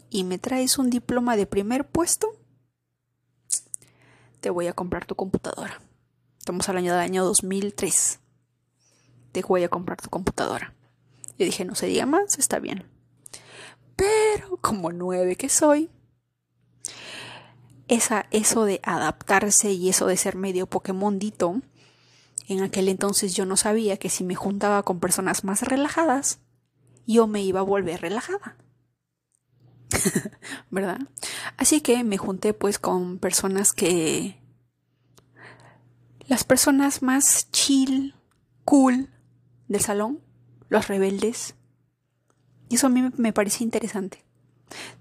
y 0.09 0.23
me 0.23 0.37
traes 0.37 0.77
un 0.77 0.89
diploma 0.89 1.35
de 1.35 1.45
primer 1.45 1.85
puesto, 1.85 2.29
te 4.39 4.49
voy 4.49 4.67
a 4.67 4.73
comprar 4.73 5.05
tu 5.05 5.15
computadora. 5.15 5.81
Estamos 6.39 6.69
al 6.69 6.77
año 6.77 6.93
del 6.93 7.01
año 7.01 7.25
2003. 7.25 8.21
Te 9.33 9.41
voy 9.41 9.65
a 9.65 9.67
comprar 9.67 10.01
tu 10.01 10.09
computadora. 10.09 10.73
Yo 11.37 11.45
dije, 11.45 11.65
no 11.65 11.75
se 11.75 11.87
diga 11.87 12.05
más, 12.05 12.39
está 12.39 12.59
bien. 12.59 12.85
Pero 13.95 14.57
como 14.57 14.91
nueve 14.91 15.35
que 15.35 15.49
soy, 15.49 15.89
esa, 17.87 18.25
eso 18.31 18.65
de 18.65 18.79
adaptarse 18.83 19.71
y 19.71 19.89
eso 19.89 20.07
de 20.07 20.17
ser 20.17 20.35
medio 20.35 20.67
Pokémondito, 20.67 21.61
en 22.47 22.63
aquel 22.63 22.89
entonces 22.89 23.35
yo 23.35 23.45
no 23.45 23.57
sabía 23.57 23.97
que 23.97 24.09
si 24.09 24.23
me 24.23 24.35
juntaba 24.35 24.83
con 24.83 24.99
personas 24.99 25.43
más 25.43 25.61
relajadas, 25.61 26.39
yo 27.07 27.27
me 27.27 27.41
iba 27.41 27.59
a 27.59 27.63
volver 27.63 28.01
relajada. 28.01 28.57
¿Verdad? 30.71 30.99
Así 31.57 31.81
que 31.81 32.03
me 32.03 32.17
junté 32.17 32.53
pues 32.53 32.79
con 32.79 33.19
personas 33.19 33.73
que... 33.73 34.41
Las 36.27 36.43
personas 36.43 37.03
más 37.03 37.51
chill, 37.51 38.15
cool 38.63 39.09
del 39.67 39.81
salón, 39.81 40.24
los 40.69 40.87
rebeldes, 40.87 41.55
y 42.69 42.75
eso 42.75 42.87
a 42.87 42.89
mí 42.89 43.09
me 43.17 43.33
parece 43.33 43.63
interesante. 43.63 44.23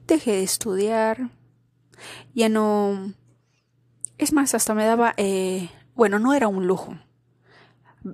Dejé 0.06 0.32
de 0.32 0.42
estudiar. 0.42 1.30
Ya 2.34 2.48
no... 2.48 3.14
Es 4.18 4.32
más, 4.32 4.54
hasta 4.54 4.74
me 4.74 4.84
daba... 4.84 5.14
Eh, 5.16 5.70
bueno, 5.94 6.18
no 6.18 6.34
era 6.34 6.48
un 6.48 6.66
lujo. 6.66 6.96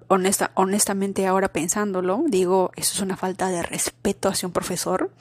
Honesta, 0.06 0.52
honestamente 0.54 1.26
ahora 1.26 1.52
pensándolo, 1.52 2.22
digo, 2.28 2.70
eso 2.76 2.94
es 2.94 3.00
una 3.00 3.16
falta 3.16 3.48
de 3.48 3.62
respeto 3.62 4.28
hacia 4.28 4.46
un 4.46 4.52
profesor 4.52 5.12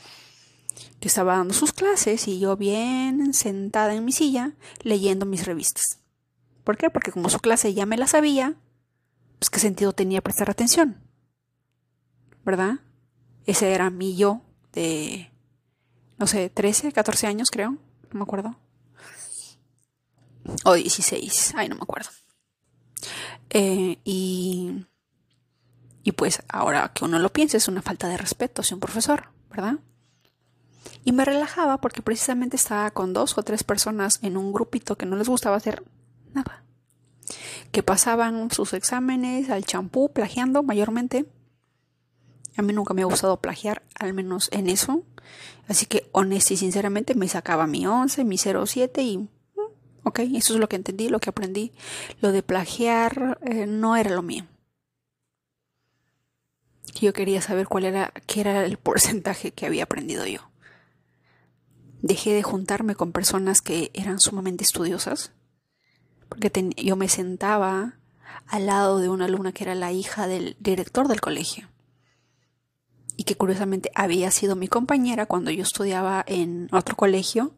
que 0.99 1.07
estaba 1.07 1.37
dando 1.37 1.55
sus 1.55 1.73
clases 1.73 2.27
y 2.27 2.39
yo 2.39 2.55
bien 2.55 3.33
sentada 3.33 3.95
en 3.95 4.05
mi 4.05 4.11
silla 4.11 4.53
leyendo 4.83 5.25
mis 5.25 5.45
revistas. 5.45 5.99
¿Por 6.63 6.77
qué? 6.77 6.91
Porque 6.91 7.11
como 7.11 7.29
su 7.29 7.39
clase 7.39 7.73
ya 7.73 7.87
me 7.87 7.97
la 7.97 8.05
sabía, 8.05 8.57
pues 9.39 9.49
qué 9.49 9.59
sentido 9.59 9.93
tenía 9.93 10.21
prestar 10.21 10.51
atención. 10.51 11.08
¿Verdad? 12.49 12.79
Ese 13.45 13.73
era 13.75 13.91
mi 13.91 14.15
yo 14.15 14.41
de, 14.73 15.31
no 16.17 16.25
sé, 16.25 16.49
13, 16.49 16.91
14 16.91 17.27
años 17.27 17.51
creo, 17.51 17.73
no 17.73 18.17
me 18.17 18.23
acuerdo. 18.23 18.57
O 20.63 20.73
16, 20.73 21.53
ay, 21.55 21.69
no 21.69 21.75
me 21.75 21.83
acuerdo. 21.83 22.09
Eh, 23.51 23.99
y, 24.03 24.83
y 26.01 26.11
pues 26.13 26.41
ahora 26.49 26.91
que 26.91 27.05
uno 27.05 27.19
lo 27.19 27.31
piensa 27.31 27.55
es 27.55 27.67
una 27.67 27.83
falta 27.83 28.09
de 28.09 28.17
respeto 28.17 28.63
hacia 28.63 28.73
un 28.73 28.81
profesor, 28.81 29.29
¿verdad? 29.51 29.75
Y 31.05 31.11
me 31.11 31.25
relajaba 31.25 31.81
porque 31.81 32.01
precisamente 32.01 32.55
estaba 32.55 32.89
con 32.89 33.13
dos 33.13 33.37
o 33.37 33.43
tres 33.43 33.63
personas 33.63 34.17
en 34.23 34.37
un 34.37 34.51
grupito 34.51 34.97
que 34.97 35.05
no 35.05 35.17
les 35.17 35.29
gustaba 35.29 35.57
hacer 35.57 35.83
nada. 36.33 36.63
Que 37.71 37.83
pasaban 37.83 38.49
sus 38.49 38.73
exámenes 38.73 39.51
al 39.51 39.65
champú, 39.65 40.11
plagiando 40.11 40.63
mayormente 40.63 41.27
a 42.59 42.61
mí 42.61 42.73
nunca 42.73 42.93
me 42.93 43.01
ha 43.01 43.05
gustado 43.05 43.39
plagiar, 43.39 43.83
al 43.95 44.13
menos 44.13 44.49
en 44.51 44.69
eso. 44.69 45.03
Así 45.67 45.85
que 45.85 46.09
honesta 46.11 46.53
y 46.53 46.57
sinceramente 46.57 47.15
me 47.15 47.27
sacaba 47.27 47.67
mi 47.67 47.87
11, 47.87 48.25
mi 48.25 48.37
07 48.37 49.01
y... 49.01 49.17
Mm, 49.17 49.27
ok, 50.03 50.19
eso 50.35 50.53
es 50.53 50.59
lo 50.59 50.67
que 50.67 50.75
entendí, 50.75 51.09
lo 51.09 51.19
que 51.19 51.29
aprendí. 51.29 51.71
Lo 52.21 52.31
de 52.31 52.43
plagiar 52.43 53.39
eh, 53.43 53.65
no 53.65 53.95
era 53.95 54.09
lo 54.09 54.21
mío. 54.21 54.45
Yo 56.99 57.13
quería 57.13 57.41
saber 57.41 57.67
cuál 57.67 57.85
era, 57.85 58.11
qué 58.25 58.41
era 58.41 58.65
el 58.65 58.77
porcentaje 58.77 59.51
que 59.51 59.65
había 59.65 59.83
aprendido 59.83 60.25
yo. 60.25 60.41
Dejé 62.01 62.33
de 62.33 62.43
juntarme 62.43 62.95
con 62.95 63.11
personas 63.11 63.61
que 63.61 63.91
eran 63.93 64.19
sumamente 64.19 64.63
estudiosas, 64.63 65.31
porque 66.29 66.51
yo 66.77 66.95
me 66.95 67.09
sentaba 67.09 67.99
al 68.47 68.65
lado 68.65 68.99
de 68.99 69.09
una 69.09 69.25
alumna 69.25 69.51
que 69.51 69.65
era 69.65 69.75
la 69.75 69.91
hija 69.91 70.27
del 70.27 70.55
director 70.59 71.07
del 71.07 71.19
colegio 71.19 71.69
y 73.19 73.25
que 73.25 73.35
curiosamente 73.35 73.91
había 73.95 74.31
sido 74.31 74.55
mi 74.55 74.69
compañera 74.69 75.25
cuando 75.25 75.51
yo 75.51 75.61
estudiaba 75.61 76.23
en 76.25 76.69
otro 76.71 76.95
colegio 76.95 77.51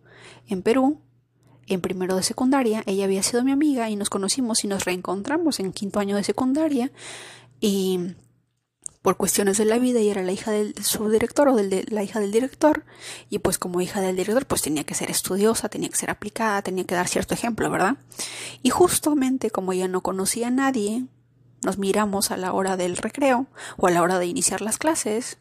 en 0.48 0.64
Perú, 0.64 1.00
en 1.68 1.82
primero 1.82 2.16
de 2.16 2.24
secundaria. 2.24 2.82
Ella 2.88 3.06
había 3.06 3.22
sido 3.22 3.44
mi 3.44 3.52
amiga 3.52 3.88
y 3.88 3.96
nos 3.96 4.10
conocimos 4.10 4.64
y 4.64 4.68
nos 4.68 4.86
reencontramos 4.86 5.60
en 5.60 5.72
quinto 5.72 6.00
año 6.00 6.16
de 6.16 6.24
secundaria 6.24 6.92
y 7.60 8.16
por 9.04 9.18
cuestiones 9.18 9.60
de 9.60 9.66
la 9.66 9.78
vida 9.78 10.00
y 10.00 10.10
era 10.10 10.24
la 10.24 10.32
hija 10.32 10.50
del 10.50 10.74
subdirector 10.84 11.50
o 11.50 11.56
de 11.56 11.86
la 11.90 12.02
hija 12.02 12.20
del 12.20 12.32
director 12.32 12.84
y 13.30 13.38
pues 13.38 13.60
como 13.60 13.82
hija 13.82 14.02
del 14.02 14.16
director 14.16 14.48
pues 14.48 14.64
tenía 14.64 14.84
que 14.84 14.96
ser 14.96 15.12
estudiosa, 15.12 15.70
tenía 15.70 15.90
que 15.90 15.96
ser 15.96 16.10
aplicada, 16.10 16.64
tenía 16.64 16.86
que 16.86 16.96
dar 16.96 17.08
cierto 17.08 17.36
ejemplo, 17.36 17.70
¿verdad? 17.70 17.98
Y 18.64 18.72
justamente 18.72 19.52
como 19.52 19.74
ella 19.74 19.88
no 19.88 20.02
conocía 20.02 20.48
a 20.48 20.52
nadie, 20.52 21.06
nos 21.64 21.78
miramos 21.78 22.32
a 22.32 22.38
la 22.38 22.52
hora 22.52 22.78
del 22.78 22.98
recreo 22.98 23.46
o 23.78 23.86
a 23.86 23.92
la 23.92 24.02
hora 24.02 24.18
de 24.18 24.26
iniciar 24.26 24.62
las 24.62 24.80
clases 24.80 25.38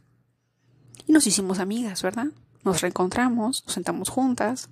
y 1.10 1.12
nos 1.12 1.26
hicimos 1.26 1.58
amigas, 1.58 2.04
¿verdad? 2.04 2.28
Nos 2.62 2.82
reencontramos, 2.82 3.64
nos 3.66 3.74
sentamos 3.74 4.10
juntas. 4.10 4.70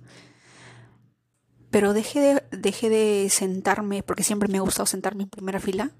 Pero 1.69 1.91
dejé 1.91 2.21
de, 2.21 2.43
dejé 2.57 2.89
de 2.89 3.29
sentarme, 3.29 4.03
porque 4.03 4.23
siempre 4.23 4.47
me 4.47 4.57
ha 4.57 4.61
gustado 4.61 4.85
sentarme 4.85 5.23
en 5.23 5.29
primera 5.29 5.59
fila, 5.59 5.91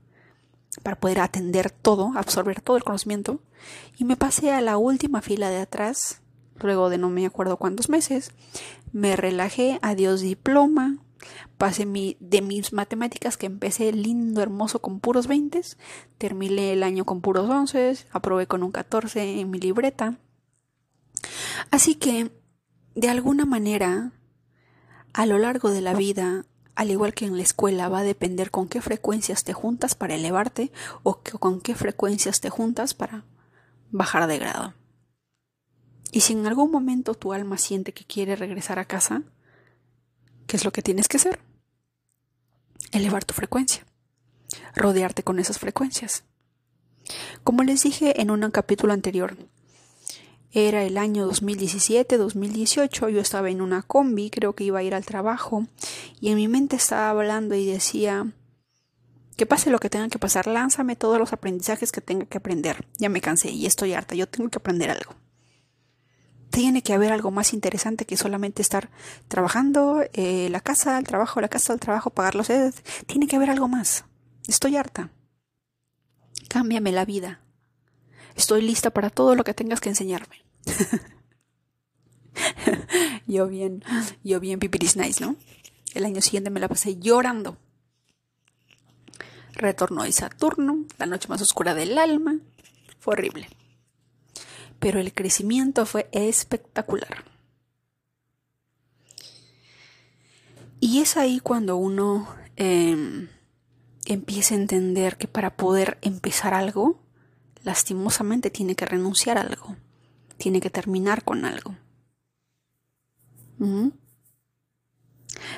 para 0.81 0.97
poder 0.97 1.19
atender 1.19 1.71
todo, 1.71 2.13
absorber 2.15 2.61
todo 2.61 2.77
el 2.77 2.85
conocimiento, 2.85 3.41
y 3.97 4.05
me 4.05 4.15
pasé 4.15 4.53
a 4.53 4.61
la 4.61 4.77
última 4.77 5.21
fila 5.21 5.49
de 5.49 5.59
atrás, 5.59 6.21
luego 6.61 6.89
de 6.89 6.97
no 6.97 7.09
me 7.09 7.25
acuerdo 7.25 7.57
cuántos 7.57 7.89
meses, 7.89 8.31
me 8.93 9.17
relajé, 9.17 9.77
adiós 9.81 10.21
diploma, 10.21 10.99
pasé 11.57 11.85
mi, 11.85 12.15
de 12.21 12.41
mis 12.41 12.71
matemáticas 12.71 13.35
que 13.35 13.47
empecé 13.47 13.91
lindo, 13.91 14.41
hermoso 14.41 14.79
con 14.79 15.01
puros 15.01 15.27
20, 15.27 15.59
terminé 16.17 16.71
el 16.71 16.83
año 16.83 17.03
con 17.03 17.19
puros 17.19 17.49
11, 17.49 18.05
aprobé 18.11 18.47
con 18.47 18.63
un 18.63 18.71
14 18.71 19.41
en 19.41 19.51
mi 19.51 19.59
libreta. 19.59 20.17
Así 21.71 21.95
que, 21.95 22.31
de 22.95 23.09
alguna 23.09 23.45
manera, 23.45 24.11
a 25.13 25.25
lo 25.25 25.37
largo 25.37 25.71
de 25.71 25.81
la 25.81 25.93
vida, 25.93 26.45
al 26.75 26.91
igual 26.91 27.13
que 27.13 27.25
en 27.25 27.37
la 27.37 27.43
escuela, 27.43 27.89
va 27.89 27.99
a 27.99 28.03
depender 28.03 28.51
con 28.51 28.67
qué 28.67 28.81
frecuencias 28.81 29.43
te 29.43 29.53
juntas 29.53 29.95
para 29.95 30.15
elevarte 30.15 30.71
o 31.03 31.21
con 31.21 31.61
qué 31.61 31.75
frecuencias 31.75 32.39
te 32.39 32.49
juntas 32.49 32.93
para 32.93 33.25
bajar 33.91 34.27
de 34.27 34.39
grado. 34.39 34.73
Y 36.11 36.21
si 36.21 36.33
en 36.33 36.47
algún 36.47 36.71
momento 36.71 37.13
tu 37.13 37.33
alma 37.33 37.57
siente 37.57 37.93
que 37.93 38.05
quiere 38.05 38.35
regresar 38.35 38.79
a 38.79 38.85
casa, 38.85 39.23
¿qué 40.47 40.57
es 40.57 40.65
lo 40.65 40.71
que 40.71 40.81
tienes 40.81 41.07
que 41.07 41.17
hacer? 41.17 41.39
Elevar 42.91 43.25
tu 43.25 43.33
frecuencia, 43.33 43.85
rodearte 44.73 45.23
con 45.23 45.37
esas 45.39 45.59
frecuencias. 45.59 46.23
Como 47.43 47.63
les 47.63 47.83
dije 47.83 48.21
en 48.21 48.31
un 48.31 48.49
capítulo 48.51 48.93
anterior, 48.93 49.37
era 50.51 50.83
el 50.83 50.97
año 50.97 51.25
2017, 51.25 52.17
2018, 52.17 53.09
yo 53.09 53.21
estaba 53.21 53.49
en 53.49 53.61
una 53.61 53.83
combi, 53.83 54.29
creo 54.29 54.53
que 54.53 54.63
iba 54.63 54.79
a 54.79 54.83
ir 54.83 54.95
al 54.95 55.05
trabajo, 55.05 55.67
y 56.19 56.29
en 56.29 56.35
mi 56.35 56.47
mente 56.47 56.75
estaba 56.75 57.09
hablando 57.11 57.55
y 57.55 57.65
decía, 57.65 58.33
que 59.39 59.45
pase 59.45 59.69
lo 59.69 59.79
que 59.79 59.89
tenga 59.89 60.09
que 60.09 60.19
pasar, 60.19 60.47
lánzame 60.47 60.97
todos 60.97 61.17
los 61.17 61.31
aprendizajes 61.31 61.93
que 61.93 62.01
tenga 62.01 62.25
que 62.25 62.37
aprender. 62.37 62.85
Ya 62.97 63.07
me 63.07 63.21
cansé 63.21 63.51
y 63.51 63.65
estoy 63.65 63.93
harta, 63.93 64.13
yo 64.13 64.27
tengo 64.27 64.49
que 64.49 64.57
aprender 64.57 64.89
algo. 64.89 65.15
Tiene 66.49 66.81
que 66.81 66.93
haber 66.93 67.13
algo 67.13 67.31
más 67.31 67.53
interesante 67.53 68.03
que 68.03 68.17
solamente 68.17 68.61
estar 68.61 68.89
trabajando, 69.29 70.03
eh, 70.11 70.49
la 70.49 70.59
casa, 70.59 70.97
el 70.97 71.05
trabajo, 71.05 71.39
la 71.39 71.47
casa, 71.47 71.71
el 71.71 71.79
trabajo, 71.79 72.09
pagar 72.09 72.35
los 72.35 72.47
sedes. 72.47 72.83
Tiene 73.05 73.27
que 73.27 73.37
haber 73.37 73.49
algo 73.49 73.69
más. 73.69 74.03
Estoy 74.45 74.75
harta. 74.75 75.09
Cámbiame 76.49 76.91
la 76.91 77.05
vida. 77.05 77.39
Estoy 78.35 78.61
lista 78.61 78.91
para 78.91 79.09
todo 79.09 79.35
lo 79.35 79.43
que 79.43 79.53
tengas 79.53 79.81
que 79.81 79.89
enseñarme. 79.89 80.43
yo 83.27 83.47
bien, 83.47 83.83
yo 84.23 84.39
bien 84.39 84.59
pipiris 84.59 84.95
nice, 84.95 85.23
¿no? 85.23 85.35
El 85.93 86.05
año 86.05 86.21
siguiente 86.21 86.49
me 86.49 86.59
la 86.59 86.67
pasé 86.67 86.99
llorando. 86.99 87.57
Retornó 89.53 90.03
de 90.03 90.11
Saturno, 90.11 90.85
la 90.97 91.05
noche 91.05 91.27
más 91.27 91.41
oscura 91.41 91.73
del 91.73 91.97
alma. 91.97 92.39
Fue 92.99 93.13
horrible. 93.13 93.49
Pero 94.79 94.99
el 94.99 95.13
crecimiento 95.13 95.85
fue 95.85 96.07
espectacular. 96.11 97.25
Y 100.79 101.01
es 101.01 101.17
ahí 101.17 101.39
cuando 101.39 101.75
uno 101.75 102.27
em, 102.55 103.27
empieza 104.05 104.55
a 104.55 104.57
entender 104.57 105.17
que 105.17 105.27
para 105.27 105.57
poder 105.57 105.97
empezar 106.01 106.53
algo, 106.53 107.01
lastimosamente 107.69 108.49
tiene 108.49 108.73
que 108.75 108.87
renunciar 108.87 109.37
a 109.37 109.41
algo, 109.41 109.75
tiene 110.37 110.59
que 110.59 110.71
terminar 110.71 111.23
con 111.23 111.45
algo. 111.45 111.75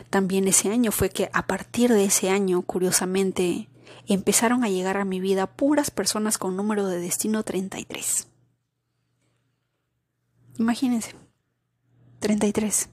También 0.09 0.45
ese 0.49 0.69
año 0.69 0.91
fue 0.91 1.09
que 1.09 1.29
a 1.31 1.47
partir 1.47 1.89
de 1.89 2.03
ese 2.03 2.29
año, 2.29 2.63
curiosamente, 2.63 3.69
empezaron 4.07 4.65
a 4.65 4.69
llegar 4.69 4.97
a 4.97 5.05
mi 5.05 5.21
vida 5.21 5.47
puras 5.47 5.89
personas 5.89 6.37
con 6.37 6.57
número 6.57 6.85
de 6.87 6.99
destino 6.99 7.43
33. 7.43 8.27
Imagínense, 10.57 11.15
33. 12.19 12.89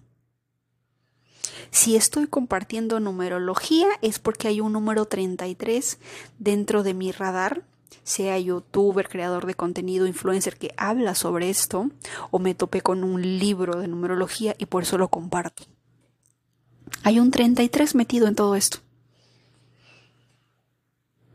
Si 1.73 1.97
estoy 1.97 2.29
compartiendo 2.29 3.01
numerología 3.01 3.89
es 4.01 4.21
porque 4.21 4.47
hay 4.47 4.61
un 4.61 4.73
número 4.73 5.07
33 5.07 5.99
dentro 6.39 6.85
de 6.85 6.95
mi 6.95 7.11
radar 7.11 7.65
sea 8.03 8.39
youtuber, 8.39 9.09
creador 9.09 9.47
de 9.47 9.55
contenido, 9.55 10.07
influencer 10.07 10.57
que 10.57 10.73
habla 10.77 11.15
sobre 11.15 11.51
esto, 11.51 11.91
o 12.31 12.39
me 12.39 12.55
topé 12.55 12.81
con 12.81 13.05
un 13.05 13.23
libro 13.39 13.79
de 13.81 13.89
numerología 13.89 14.55
y 14.59 14.67
por 14.67 14.83
eso 14.83 14.99
lo 14.99 15.09
comparto. 15.09 15.65
Hay 17.03 17.21
un 17.21 17.31
33 17.31 17.95
metido 17.95 18.27
en 18.27 18.35
todo 18.35 18.55
esto. 18.55 18.79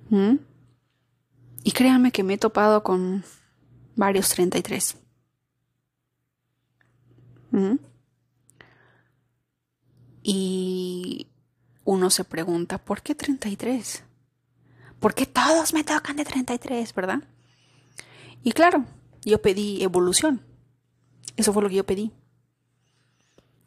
¿Mm? 0.09 0.35
Y 1.63 1.71
créanme 1.71 2.11
que 2.11 2.23
me 2.23 2.33
he 2.33 2.37
topado 2.37 2.83
con 2.83 3.23
varios 3.95 4.29
33. 4.29 4.97
¿Mm? 7.51 7.75
Y 10.23 11.27
uno 11.83 12.09
se 12.09 12.23
pregunta, 12.23 12.77
¿por 12.77 13.01
qué 13.01 13.13
33? 13.13 14.03
Porque 15.03 15.25
todos 15.25 15.73
me 15.73 15.83
tocan 15.83 16.15
de 16.15 16.23
33, 16.23 16.95
¿verdad? 16.95 17.23
Y 18.41 18.53
claro, 18.53 18.85
yo 19.25 19.41
pedí 19.41 19.83
evolución. 19.83 20.41
Eso 21.35 21.51
fue 21.51 21.61
lo 21.61 21.67
que 21.67 21.75
yo 21.75 21.85
pedí. 21.85 22.13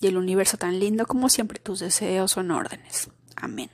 Y 0.00 0.06
el 0.06 0.16
universo 0.16 0.56
tan 0.56 0.80
lindo 0.80 1.04
como 1.04 1.28
siempre, 1.28 1.58
tus 1.58 1.80
deseos 1.80 2.30
son 2.30 2.50
órdenes. 2.52 3.10
Amén. 3.36 3.68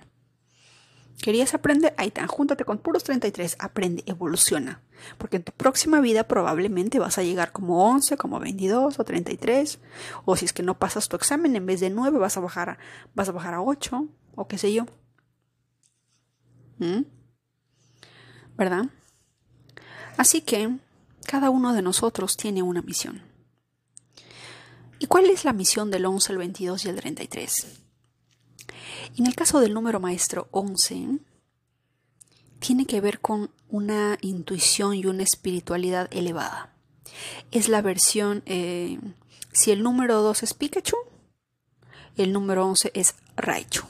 ¿Querías 1.23 1.55
aprender? 1.55 1.95
Ahí 1.99 2.09
está, 2.09 2.27
júntate 2.27 2.65
con 2.65 2.79
puros 2.79 3.05
33, 3.05 3.55
aprende, 3.61 4.03
evoluciona. 4.07 4.83
Porque 5.17 5.37
en 5.37 5.45
tu 5.45 5.53
próxima 5.53 6.01
vida 6.01 6.25
probablemente 6.25 6.99
vas 6.99 7.17
a 7.19 7.23
llegar 7.23 7.53
como 7.53 7.89
11, 7.93 8.17
como 8.17 8.41
22 8.41 8.99
o 8.99 9.05
33. 9.05 9.79
O 10.25 10.35
si 10.35 10.47
es 10.47 10.53
que 10.53 10.65
no 10.65 10.81
pasas 10.81 11.09
tu 11.09 11.15
examen, 11.15 11.55
en 11.55 11.67
vez 11.67 11.79
de 11.79 11.91
9 11.91 12.19
vas 12.19 12.37
a 12.37 12.41
bajar 12.41 12.71
a, 12.71 12.79
vas 13.15 13.29
a, 13.29 13.33
bajar 13.33 13.55
a 13.55 13.63
8 13.63 14.09
o 14.35 14.49
qué 14.49 14.59
sé 14.59 14.73
yo. 14.73 14.87
¿Mm? 16.79 17.22
¿Verdad? 18.57 18.87
Así 20.17 20.43
que 20.43 20.77
cada 21.27 21.51
uno 21.51 21.73
de 21.73 21.83
nosotros 21.83 22.37
tiene 22.37 22.63
una 22.63 22.83
misión. 22.83 23.23
¿Y 24.99 25.07
cuál 25.07 25.27
es 25.27 25.45
la 25.45 25.53
misión 25.53 25.91
del 25.91 26.07
11, 26.07 26.33
el 26.33 26.39
22 26.39 26.85
y 26.85 26.89
el 26.89 26.97
33? 26.97 27.67
En 29.17 29.27
el 29.27 29.35
caso 29.35 29.61
del 29.61 29.75
número 29.75 30.01
maestro 30.01 30.49
11, 30.53 31.19
tiene 32.61 32.87
que 32.87 33.01
ver 33.01 33.21
con 33.21 33.51
una 33.69 34.17
intuición 34.21 34.95
y 34.95 35.07
una 35.07 35.25
espiritualidad 35.25 36.09
elevada. 36.13 36.73
Es 37.51 37.69
la 37.69 37.83
versión, 37.83 38.43
eh, 38.47 38.99
si 39.53 39.73
el 39.73 39.83
número 39.83 40.23
2 40.23 40.45
es 40.45 40.55
Pikachu, 40.55 40.97
el 42.17 42.33
número 42.33 42.67
11 42.67 42.93
es 42.95 43.17
Raichu. 43.37 43.85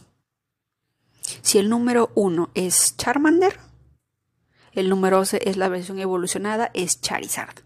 Si 1.43 1.59
el 1.59 1.69
número 1.69 2.11
1 2.15 2.51
es 2.55 2.97
Charmander, 2.97 3.59
el 4.73 4.89
número 4.89 5.19
11 5.19 5.49
es 5.49 5.57
la 5.57 5.69
versión 5.69 5.99
evolucionada, 5.99 6.71
es 6.75 7.01
Charizard. 7.01 7.63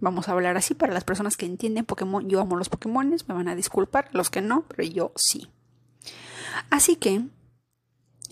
Vamos 0.00 0.28
a 0.28 0.32
hablar 0.32 0.56
así 0.56 0.74
para 0.74 0.92
las 0.92 1.04
personas 1.04 1.36
que 1.36 1.46
entienden 1.46 1.84
Pokémon. 1.84 2.28
Yo 2.28 2.40
amo 2.40 2.56
los 2.56 2.68
Pokémon, 2.68 3.08
me 3.08 3.34
van 3.34 3.48
a 3.48 3.54
disculpar, 3.54 4.08
los 4.12 4.30
que 4.30 4.42
no, 4.42 4.64
pero 4.68 4.82
yo 4.88 5.12
sí. 5.16 5.48
Así 6.70 6.96
que 6.96 7.22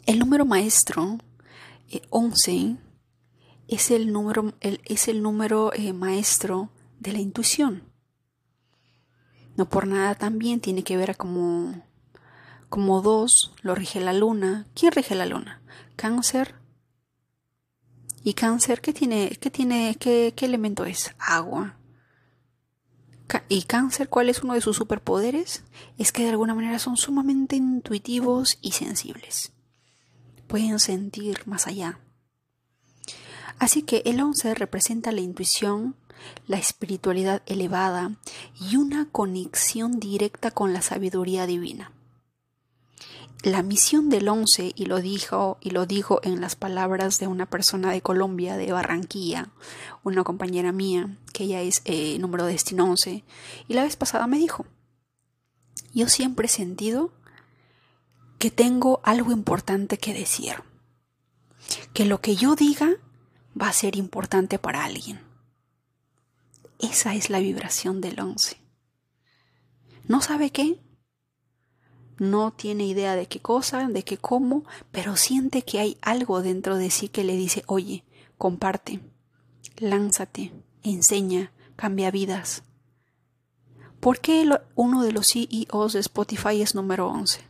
el 0.07 0.19
número 0.19 0.45
maestro 0.45 1.19
11 2.11 2.53
eh, 2.53 2.77
es 3.69 3.91
el 3.91 4.13
número, 4.13 4.53
es 4.61 5.09
el 5.09 5.23
número 5.23 5.73
eh, 5.73 5.93
maestro 5.93 6.71
de 7.01 7.13
la 7.13 7.21
intuición. 7.21 7.85
No 9.57 9.69
por 9.69 9.87
nada 9.87 10.15
también 10.17 10.61
tiene 10.61 10.83
que 10.83 10.97
ver 10.97 11.17
como, 11.17 11.83
como 12.69 13.01
dos, 13.03 13.53
lo 13.63 13.75
rige 13.75 14.01
la 14.01 14.13
luna. 14.13 14.67
¿Quién 14.75 14.93
rige 14.93 15.15
la 15.15 15.27
luna? 15.27 15.63
Cáncer, 15.97 16.57
¿Y 18.27 18.33
cáncer 18.33 18.81
qué 18.81 18.95
tiene, 18.95 19.37
qué 19.39 19.51
tiene, 19.51 19.97
qué, 20.01 20.33
qué 20.35 20.47
elemento 20.47 20.87
es? 20.87 21.15
Agua. 21.19 21.77
¿Y 23.51 23.65
cáncer 23.65 24.09
cuál 24.09 24.31
es 24.31 24.43
uno 24.43 24.55
de 24.55 24.63
sus 24.63 24.77
superpoderes? 24.77 25.63
Es 25.99 26.11
que 26.11 26.23
de 26.23 26.31
alguna 26.31 26.55
manera 26.55 26.79
son 26.79 26.97
sumamente 26.97 27.57
intuitivos 27.57 28.59
y 28.63 28.73
sensibles. 28.73 29.53
Pueden 30.47 30.81
sentir 30.81 31.43
más 31.47 31.67
allá. 31.67 32.01
Así 33.59 33.83
que 33.83 34.03
el 34.07 34.21
11 34.21 34.55
representa 34.55 35.13
la 35.13 35.21
intuición, 35.21 35.95
la 36.47 36.57
espiritualidad 36.57 37.43
elevada 37.45 38.17
y 38.59 38.77
una 38.77 39.07
conexión 39.11 40.01
directa 40.01 40.51
con 40.51 40.73
la 40.73 40.81
sabiduría 40.81 41.47
divina. 41.47 41.93
La 43.45 43.63
misión 43.63 44.09
del 44.09 44.27
11, 44.29 44.73
y 44.75 44.87
lo 44.87 45.03
dijo, 45.03 45.59
y 45.61 45.71
lo 45.71 45.85
dijo 45.85 46.19
en 46.23 46.41
las 46.41 46.57
palabras 46.57 47.19
de 47.19 47.27
una 47.27 47.45
persona 47.45 47.93
de 47.93 48.01
Colombia, 48.01 48.57
de 48.57 48.73
Barranquilla, 48.73 49.51
una 50.03 50.25
compañera 50.25 50.73
mía, 50.73 51.19
que 51.35 51.45
ella 51.45 51.61
es 51.61 51.83
eh, 51.85 52.19
número 52.19 52.47
de 52.47 52.53
destino 52.53 52.85
11, 52.85 53.23
y 53.69 53.75
la 53.75 53.83
vez 53.83 53.97
pasada 53.97 54.27
me 54.27 54.39
dijo, 54.39 54.65
yo 55.93 56.09
siempre 56.09 56.47
he 56.47 56.49
sentido 56.49 57.13
que 58.39 58.51
tengo 58.51 59.01
algo 59.05 59.31
importante 59.31 59.99
que 59.99 60.15
decir, 60.15 60.55
que 61.93 62.07
lo 62.07 62.23
que 62.23 62.37
yo 62.37 62.57
diga 62.57 62.93
va 63.61 63.69
a 63.69 63.75
ser 63.75 63.97
importante 63.97 64.59
para 64.59 64.85
alguien. 64.85 65.21
Esa 66.79 67.15
es 67.15 67.29
la 67.29 67.41
vibración 67.41 68.01
del 68.01 68.19
11. 68.19 68.57
¿No 70.09 70.23
sabe 70.23 70.51
qué? 70.51 70.81
No 72.19 72.53
tiene 72.53 72.87
idea 72.87 73.17
de 73.17 73.27
qué 73.27 73.41
cosa, 73.41 73.87
de 73.89 74.05
qué 74.05 74.19
cómo, 74.19 74.65
pero 74.93 75.17
siente 75.17 75.63
que 75.63 75.81
hay 75.81 75.99
algo 76.03 76.43
dentro 76.43 76.77
de 76.77 76.91
sí 76.91 77.09
que 77.09 77.25
le 77.25 77.37
dice, 77.37 77.65
oye, 77.67 78.05
comparte, 78.39 79.01
lánzate, 79.77 80.53
enseña, 80.83 81.53
cambia 81.77 82.11
vidas. 82.11 82.63
¿Por 84.01 84.21
qué 84.21 84.49
uno 84.75 85.03
de 85.03 85.13
los 85.13 85.29
CEOs 85.29 85.95
de 85.95 86.01
Spotify 86.01 86.61
es 86.61 86.75
número 86.75 87.09
11? 87.09 87.41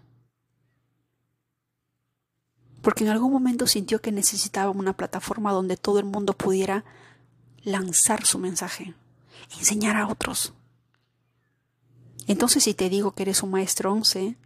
Porque 2.81 3.05
en 3.05 3.11
algún 3.11 3.33
momento 3.33 3.67
sintió 3.67 4.01
que 4.01 4.13
necesitaba 4.13 4.71
una 4.71 4.97
plataforma 4.97 5.53
donde 5.53 5.77
todo 5.77 5.99
el 5.99 6.05
mundo 6.05 6.35
pudiera 6.35 6.85
lanzar 7.63 8.25
su 8.25 8.39
mensaje, 8.39 8.95
enseñar 9.59 9.97
a 9.97 10.07
otros. 10.07 10.53
Entonces, 12.27 12.65
si 12.65 12.75
te 12.75 12.89
digo 12.89 13.13
que 13.13 13.23
eres 13.23 13.43
un 13.43 13.51
maestro 13.51 13.93
11, 13.93 14.37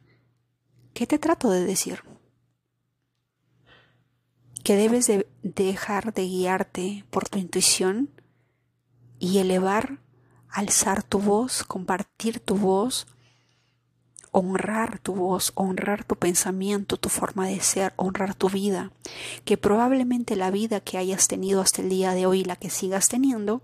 ¿Qué 0.99 1.07
te 1.07 1.21
trato 1.21 1.49
de 1.51 1.65
decir? 1.65 2.03
Que 4.65 4.75
debes 4.75 5.07
de 5.07 5.29
dejar 5.45 6.13
de 6.13 6.27
guiarte 6.27 7.05
por 7.11 7.29
tu 7.29 7.39
intuición 7.39 8.11
y 9.21 9.39
elevar, 9.39 10.01
alzar 10.51 11.05
tu 11.05 11.21
voz, 11.21 11.63
compartir 11.63 12.41
tu 12.41 12.57
voz, 12.57 13.07
honrar 14.33 14.99
tu 14.99 15.15
voz, 15.15 15.53
honrar 15.55 16.03
tu 16.03 16.17
pensamiento, 16.17 16.97
tu 16.97 17.11
forma 17.11 17.47
de 17.47 17.61
ser, 17.61 17.93
honrar 17.95 18.35
tu 18.35 18.49
vida, 18.49 18.91
que 19.45 19.57
probablemente 19.57 20.35
la 20.35 20.51
vida 20.51 20.81
que 20.81 20.99
hayas 20.99 21.29
tenido 21.29 21.61
hasta 21.61 21.81
el 21.81 21.91
día 21.91 22.11
de 22.11 22.27
hoy, 22.27 22.43
la 22.43 22.57
que 22.57 22.71
sigas 22.71 23.09
teniendo, 23.09 23.63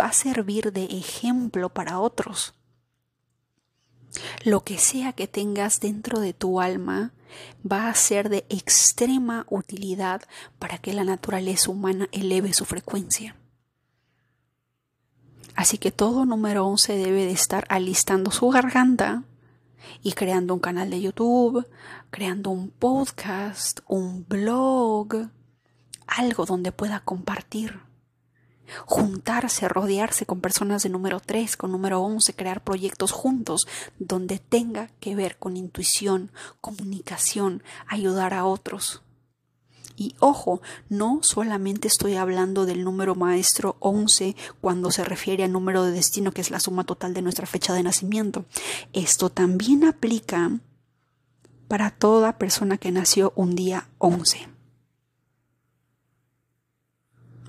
va 0.00 0.06
a 0.06 0.12
servir 0.14 0.72
de 0.72 0.84
ejemplo 0.84 1.68
para 1.68 2.00
otros. 2.00 2.54
Lo 4.44 4.64
que 4.64 4.78
sea 4.78 5.12
que 5.12 5.26
tengas 5.26 5.80
dentro 5.80 6.20
de 6.20 6.32
tu 6.32 6.60
alma 6.60 7.12
va 7.70 7.88
a 7.88 7.94
ser 7.94 8.28
de 8.28 8.46
extrema 8.48 9.46
utilidad 9.50 10.22
para 10.58 10.78
que 10.78 10.92
la 10.92 11.04
naturaleza 11.04 11.70
humana 11.70 12.08
eleve 12.12 12.52
su 12.52 12.64
frecuencia. 12.64 13.36
Así 15.56 15.78
que 15.78 15.92
todo 15.92 16.26
número 16.26 16.66
11 16.66 16.96
debe 16.96 17.24
de 17.26 17.32
estar 17.32 17.64
alistando 17.68 18.30
su 18.30 18.48
garganta 18.50 19.22
y 20.02 20.12
creando 20.12 20.54
un 20.54 20.60
canal 20.60 20.90
de 20.90 21.00
YouTube, 21.00 21.66
creando 22.10 22.50
un 22.50 22.70
podcast, 22.70 23.80
un 23.86 24.26
blog, 24.28 25.28
algo 26.06 26.44
donde 26.44 26.72
pueda 26.72 27.00
compartir 27.00 27.80
juntarse, 28.86 29.68
rodearse 29.68 30.26
con 30.26 30.40
personas 30.40 30.82
de 30.82 30.88
número 30.88 31.20
3, 31.20 31.56
con 31.56 31.72
número 31.72 32.00
11, 32.00 32.34
crear 32.34 32.62
proyectos 32.62 33.12
juntos 33.12 33.66
donde 33.98 34.38
tenga 34.38 34.88
que 35.00 35.14
ver 35.14 35.36
con 35.38 35.56
intuición, 35.56 36.30
comunicación, 36.60 37.62
ayudar 37.86 38.34
a 38.34 38.44
otros. 38.44 39.02
Y 39.96 40.16
ojo, 40.18 40.60
no 40.88 41.20
solamente 41.22 41.86
estoy 41.86 42.16
hablando 42.16 42.66
del 42.66 42.82
número 42.82 43.14
maestro 43.14 43.76
11 43.78 44.34
cuando 44.60 44.90
se 44.90 45.04
refiere 45.04 45.44
al 45.44 45.52
número 45.52 45.84
de 45.84 45.92
destino 45.92 46.32
que 46.32 46.40
es 46.40 46.50
la 46.50 46.58
suma 46.58 46.84
total 46.84 47.14
de 47.14 47.22
nuestra 47.22 47.46
fecha 47.46 47.72
de 47.74 47.84
nacimiento. 47.84 48.44
Esto 48.92 49.30
también 49.30 49.84
aplica 49.84 50.50
para 51.68 51.90
toda 51.90 52.38
persona 52.38 52.76
que 52.76 52.90
nació 52.90 53.32
un 53.36 53.54
día 53.54 53.88
11 53.98 54.53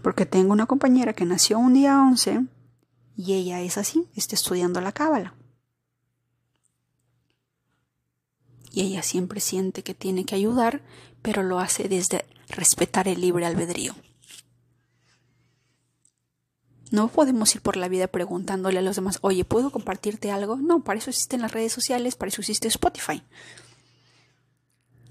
porque 0.05 0.27
tengo 0.27 0.53
una 0.53 0.67
compañera 0.67 1.13
que 1.13 1.25
nació 1.25 1.57
un 1.57 1.73
día 1.73 1.99
11 1.99 2.45
y 3.17 3.33
ella 3.33 3.61
es 3.61 3.79
así, 3.79 4.07
está 4.15 4.35
estudiando 4.35 4.79
la 4.79 4.91
cábala. 4.91 5.33
Y 8.71 8.81
ella 8.81 9.01
siempre 9.01 9.39
siente 9.39 9.81
que 9.81 9.95
tiene 9.95 10.23
que 10.23 10.35
ayudar, 10.35 10.83
pero 11.23 11.41
lo 11.41 11.57
hace 11.57 11.89
desde 11.89 12.23
respetar 12.49 13.07
el 13.07 13.19
libre 13.19 13.47
albedrío. 13.47 13.95
No 16.91 17.07
podemos 17.07 17.55
ir 17.55 17.61
por 17.61 17.75
la 17.75 17.87
vida 17.87 18.05
preguntándole 18.05 18.77
a 18.77 18.83
los 18.83 18.97
demás, 18.97 19.17
oye, 19.21 19.43
¿puedo 19.43 19.71
compartirte 19.71 20.29
algo? 20.29 20.57
No, 20.57 20.83
para 20.83 20.99
eso 20.99 21.09
existen 21.09 21.41
las 21.41 21.51
redes 21.51 21.73
sociales, 21.73 22.15
para 22.15 22.29
eso 22.29 22.41
existe 22.41 22.67
Spotify. 22.67 23.23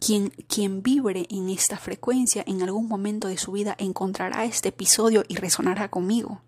Quien, 0.04 0.82
vibre 0.82 1.26
en 1.30 1.48
esta 1.48 1.78
frecuencia 1.78 2.44
en 2.46 2.62
algún 2.62 2.88
momento 2.88 3.28
de 3.28 3.38
su 3.38 3.52
vida 3.52 3.74
encontrará 3.78 4.44
este 4.44 4.68
episodio 4.68 5.24
y 5.28 5.36
resonará 5.36 5.88
conmigo. 5.88 6.42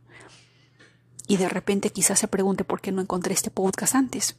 Y 1.26 1.38
de 1.38 1.48
repente 1.48 1.88
quizás 1.88 2.18
se 2.18 2.28
pregunte 2.28 2.64
por 2.64 2.82
qué 2.82 2.92
no 2.92 3.00
encontré 3.00 3.32
este 3.32 3.50
podcast 3.50 3.94
antes. 3.94 4.36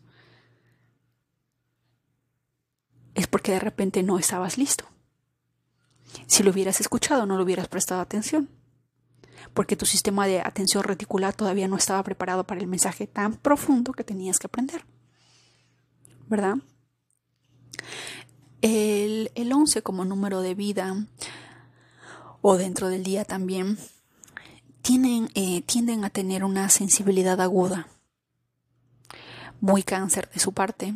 Es 3.16 3.26
porque 3.26 3.54
de 3.54 3.60
repente 3.60 4.04
no 4.04 4.20
estabas 4.20 4.60
listo. 4.60 4.86
Si 6.28 6.44
lo 6.44 6.52
hubieras 6.52 6.80
escuchado, 6.80 7.26
no 7.26 7.38
lo 7.38 7.44
hubieras 7.44 7.68
prestado 7.68 8.02
atención. 8.02 8.50
Porque 9.56 9.76
tu 9.76 9.88
sistema 9.88 10.28
de 10.28 10.42
atención 10.42 10.84
reticular 10.84 11.34
todavía 11.34 11.68
no 11.68 11.76
estaba 11.76 12.04
preparado 12.04 12.44
para 12.46 12.62
el 12.62 12.68
mensaje 12.68 13.08
tan 13.08 13.34
profundo 13.34 13.94
que 13.94 14.04
tenías 14.04 14.38
que 14.38 14.46
aprender. 14.46 14.86
¿Verdad? 16.28 16.58
El, 18.62 19.32
el 19.36 19.54
11 19.54 19.82
como 19.82 20.06
número 20.06 20.42
de 20.42 20.56
vida 20.56 20.96
o 22.42 22.58
dentro 22.58 22.90
del 22.90 23.04
día 23.04 23.26
también 23.26 23.78
tienen, 24.82 25.30
eh, 25.36 25.64
tienden 25.64 26.06
a 26.06 26.10
tener 26.10 26.46
una 26.46 26.70
sensibilidad 26.70 27.42
aguda, 27.42 27.88
muy 29.60 29.84
cáncer 29.84 30.30
de 30.34 30.40
su 30.40 30.54
parte, 30.54 30.96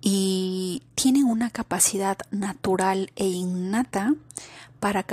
y 0.00 0.82
tienen 0.94 1.24
una 1.24 1.50
capacidad 1.50 2.16
natural 2.30 3.12
e 3.14 3.26
innata 3.26 4.14
para, 4.80 5.04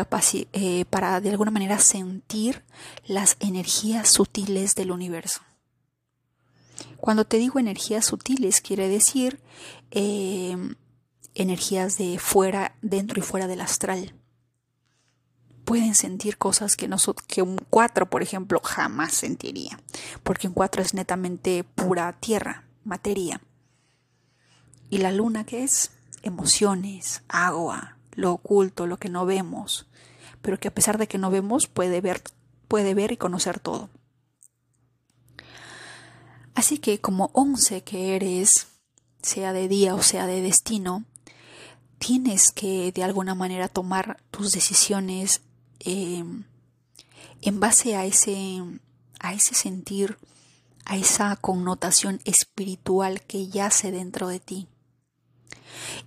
eh, 0.54 0.86
para 0.86 1.20
de 1.20 1.30
alguna 1.32 1.52
manera 1.52 1.80
sentir 1.80 2.64
las 3.06 3.36
energías 3.42 4.08
sutiles 4.08 4.74
del 4.76 4.92
universo. 4.92 5.42
Cuando 6.96 7.26
te 7.26 7.38
digo 7.38 7.60
energías 7.60 8.06
sutiles, 8.06 8.62
quiere 8.62 8.88
decir 8.88 9.42
eh, 9.92 10.56
energías 11.42 11.98
de 11.98 12.20
fuera, 12.20 12.76
dentro 12.82 13.20
y 13.20 13.24
fuera 13.24 13.48
del 13.48 13.62
astral. 13.62 14.14
Pueden 15.66 15.96
sentir 15.96 16.38
cosas 16.38 16.76
que, 16.76 16.90
que 17.28 17.42
un 17.42 17.58
4, 17.70 18.10
por 18.10 18.24
ejemplo, 18.24 18.60
jamás 18.64 19.14
sentiría, 19.14 19.80
porque 20.24 20.48
un 20.48 20.54
4 20.54 20.82
es 20.82 20.94
netamente 20.94 21.64
pura 21.64 22.14
tierra, 22.14 22.66
materia. 22.84 23.42
¿Y 24.90 24.98
la 24.98 25.12
luna 25.12 25.46
qué 25.46 25.64
es? 25.64 25.92
Emociones, 26.24 27.22
agua, 27.28 27.98
lo 28.14 28.32
oculto, 28.32 28.88
lo 28.88 28.98
que 28.98 29.10
no 29.10 29.26
vemos, 29.26 29.88
pero 30.42 30.60
que 30.60 30.68
a 30.68 30.74
pesar 30.74 30.98
de 30.98 31.08
que 31.08 31.18
no 31.18 31.30
vemos 31.30 31.68
puede 31.68 32.02
ver, 32.02 32.24
puede 32.68 32.94
ver 32.94 33.12
y 33.12 33.18
conocer 33.18 33.60
todo. 33.60 33.90
Así 36.56 36.80
que 36.80 37.00
como 37.00 37.30
11 37.34 37.84
que 37.84 38.16
eres, 38.16 38.68
sea 39.22 39.54
de 39.54 39.68
día 39.68 39.96
o 39.96 40.02
sea 40.02 40.26
de 40.26 40.42
destino, 40.42 41.06
tienes 42.00 42.52
que 42.52 42.92
de 42.92 43.04
alguna 43.04 43.36
manera 43.36 43.68
tomar 43.68 44.24
tus 44.32 44.52
decisiones 44.52 45.42
eh, 45.82 46.24
en 47.42 47.60
base 47.60 47.96
a 47.96 48.06
ese, 48.06 48.64
a 49.20 49.34
ese 49.34 49.54
sentir, 49.54 50.18
a 50.86 50.98
esa 50.98 51.36
connotación 51.36 52.22
espiritual 52.26 53.22
que 53.22 53.48
yace 53.48 53.92
dentro 53.92 54.30
de 54.30 54.40
ti. 54.40 54.68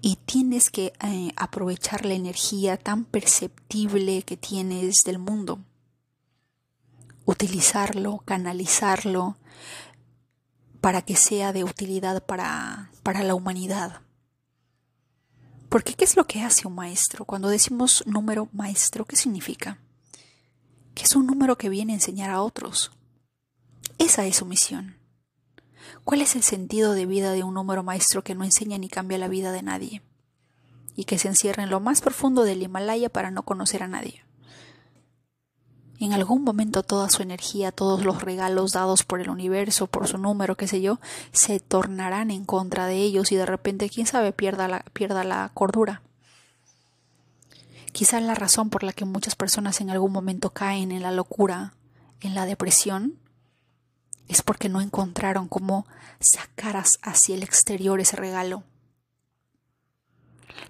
Y 0.01 0.17
tienes 0.17 0.71
que 0.71 0.93
eh, 1.03 1.33
aprovechar 1.37 2.05
la 2.05 2.15
energía 2.15 2.77
tan 2.77 3.05
perceptible 3.05 4.23
que 4.23 4.37
tienes 4.37 5.03
del 5.05 5.19
mundo. 5.19 5.61
Utilizarlo, 7.25 8.19
canalizarlo 8.25 9.37
para 10.81 11.03
que 11.03 11.15
sea 11.15 11.53
de 11.53 11.63
utilidad 11.63 12.25
para, 12.25 12.91
para 13.05 13.23
la 13.23 13.37
humanidad. 13.37 14.03
Porque 15.73 15.95
¿qué 15.95 16.05
es 16.05 16.17
lo 16.17 16.27
que 16.27 16.43
hace 16.43 16.69
un 16.69 16.75
maestro? 16.75 17.25
Cuando 17.25 17.49
decimos 17.49 18.05
número 18.07 18.47
maestro, 18.53 19.07
¿qué 19.07 19.17
significa? 19.17 19.79
Que 20.95 21.05
es 21.05 21.17
un 21.17 21.27
número 21.27 21.57
que 21.57 21.71
viene 21.71 21.93
a 21.93 21.97
enseñar 21.97 22.29
a 22.29 22.43
otros. 22.43 22.93
Esa 23.97 24.27
es 24.27 24.37
su 24.37 24.45
misión. 24.45 24.99
¿Cuál 26.05 26.21
es 26.21 26.37
el 26.37 26.43
sentido 26.43 26.93
de 26.93 27.07
vida 27.07 27.33
de 27.33 27.43
un 27.43 27.55
número 27.55 27.83
maestro 27.83 28.23
que 28.23 28.35
no 28.35 28.45
enseña 28.45 28.77
ni 28.77 28.91
cambia 28.91 29.17
la 29.17 29.29
vida 29.29 29.51
de 29.51 29.63
nadie? 29.63 30.03
Y 30.95 31.05
que 31.05 31.17
se 31.17 31.29
encierra 31.29 31.63
en 31.63 31.71
lo 31.71 31.81
más 31.81 32.03
profundo 32.03 32.45
del 32.45 32.63
Himalaya 32.63 33.09
para 33.09 33.31
no 33.31 33.43
conocer 33.43 33.83
a 33.83 33.89
nadie. 33.89 34.27
En 36.03 36.13
algún 36.13 36.43
momento 36.43 36.83
toda 36.83 37.09
su 37.11 37.23
energía, 37.23 37.71
todos 37.71 38.05
los 38.05 38.23
regalos 38.23 38.73
dados 38.73 39.05
por 39.05 39.21
el 39.21 39.31
universo, 39.31 39.87
por 39.87 40.09
su 40.09 40.19
número, 40.19 40.57
qué 40.57 40.67
sé 40.67 40.81
yo, 40.81 40.99
se 41.31 41.61
tornarán 41.61 42.33
en 42.33 42.45
contra 42.45 42.87
de 42.87 42.97
ellos 42.97 43.31
y 43.31 43.37
de 43.37 43.47
repente, 43.47 43.89
quién 43.89 44.09
sabe, 44.09 44.33
pierda 44.33 44.67
la, 44.67 44.81
pierda 44.93 45.23
la 45.23 45.53
cordura. 45.55 46.03
Quizás 47.93 48.21
la 48.21 48.35
razón 48.35 48.69
por 48.69 48.83
la 48.83 48.93
que 48.93 49.05
muchas 49.05 49.37
personas 49.37 49.81
en 49.81 49.91
algún 49.91 50.11
momento 50.11 50.51
caen 50.51 50.91
en 50.91 51.03
la 51.03 51.13
locura, 51.13 51.75
en 52.21 52.35
la 52.35 52.47
depresión, 52.47 53.17
es 54.27 54.43
porque 54.43 54.69
no 54.69 54.81
encontraron 54.81 55.47
cómo 55.47 55.87
sacar 56.19 56.83
hacia 57.03 57.37
el 57.37 57.45
exterior 57.45 58.01
ese 58.01 58.17
regalo. 58.17 58.65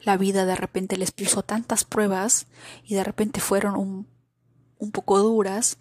La 0.03 0.19
vida 0.19 0.45
de 0.45 0.57
repente 0.57 0.99
les 0.99 1.11
puso 1.11 1.43
tantas 1.43 1.85
pruebas 1.85 2.49
y 2.85 2.97
de 2.97 3.05
repente 3.05 3.41
fueron 3.41 3.77
un, 3.77 4.12
un 4.83 4.91
poco 4.91 5.21
duras 5.21 5.79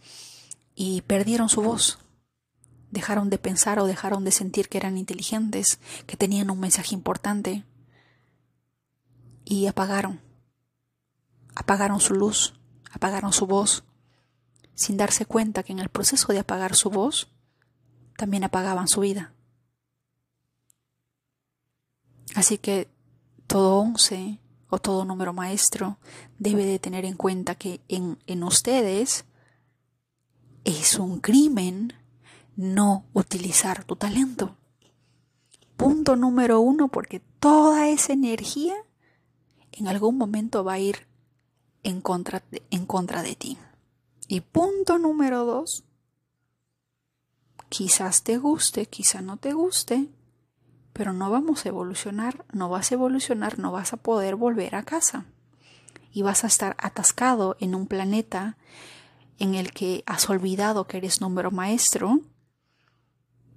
y 0.76 1.02
perdieron 1.02 1.50
su 1.50 1.64
voz. 1.64 1.98
Dejaron 2.92 3.32
de 3.32 3.40
pensar 3.40 3.80
o 3.80 3.88
dejaron 3.88 4.24
de 4.24 4.32
sentir 4.32 4.70
que 4.70 4.78
eran 4.78 4.96
inteligentes, 4.96 5.80
que 6.06 6.18
tenían 6.18 6.52
un 6.52 6.60
mensaje 6.60 6.94
importante 6.94 7.66
y 9.44 9.66
apagaron. 9.66 10.22
Apagaron 11.56 12.00
su 12.00 12.14
luz, 12.14 12.54
apagaron 12.92 13.34
su 13.34 13.48
voz, 13.48 13.84
sin 14.76 14.98
darse 14.98 15.26
cuenta 15.26 15.64
que 15.64 15.74
en 15.74 15.80
el 15.80 15.90
proceso 15.90 16.32
de 16.32 16.40
apagar 16.40 16.76
su 16.76 16.92
voz 16.92 17.28
también 18.18 18.44
apagaban 18.44 18.88
su 18.88 19.00
vida. 19.00 19.34
Así 22.36 22.60
que 22.60 22.88
todo 23.48 23.80
once 23.80 24.40
o 24.72 24.80
todo 24.80 25.06
número 25.06 25.34
maestro 25.34 26.00
debe 26.40 26.66
de 26.66 26.80
tener 26.80 27.06
en 27.06 27.16
cuenta 27.16 27.54
que 27.54 27.82
en, 27.88 28.18
en 28.26 28.42
ustedes 28.44 29.26
es 30.64 30.98
un 30.98 31.20
crimen 31.20 31.94
no 32.56 33.06
utilizar 33.14 33.84
tu 33.84 33.96
talento. 33.96 34.58
Punto 35.78 36.16
número 36.16 36.60
uno, 36.60 36.88
porque 36.88 37.20
toda 37.40 37.90
esa 37.90 38.14
energía 38.14 38.74
en 39.72 39.88
algún 39.88 40.18
momento 40.18 40.64
va 40.64 40.74
a 40.74 40.80
ir 40.80 41.08
en 41.84 42.02
contra, 42.02 42.44
en 42.70 42.86
contra 42.86 43.22
de 43.22 43.36
ti. 43.36 43.58
Y 44.28 44.42
punto 44.42 44.98
número 44.98 45.46
dos, 45.46 45.84
Quizás 47.72 48.24
te 48.24 48.38
guste, 48.38 48.86
quizás 48.88 49.24
no 49.24 49.38
te 49.38 49.54
guste, 49.54 50.10
pero 50.94 51.14
no 51.14 51.30
vamos 51.30 51.66
a 51.66 51.70
evolucionar, 51.70 52.46
no 52.52 52.70
vas 52.70 52.92
a 52.92 52.96
evolucionar, 52.96 53.60
no 53.60 53.72
vas 53.72 53.94
a 53.94 53.98
poder 53.98 54.36
volver 54.36 54.76
a 54.76 54.84
casa. 54.84 55.26
Y 56.12 56.24
vas 56.24 56.44
a 56.44 56.48
estar 56.48 56.76
atascado 56.80 57.56
en 57.60 57.76
un 57.76 57.88
planeta 57.88 58.58
en 59.40 59.56
el 59.56 59.72
que 59.72 60.04
has 60.06 60.30
olvidado 60.30 60.88
que 60.88 60.98
eres 60.98 61.22
número 61.22 61.52
maestro 61.52 62.20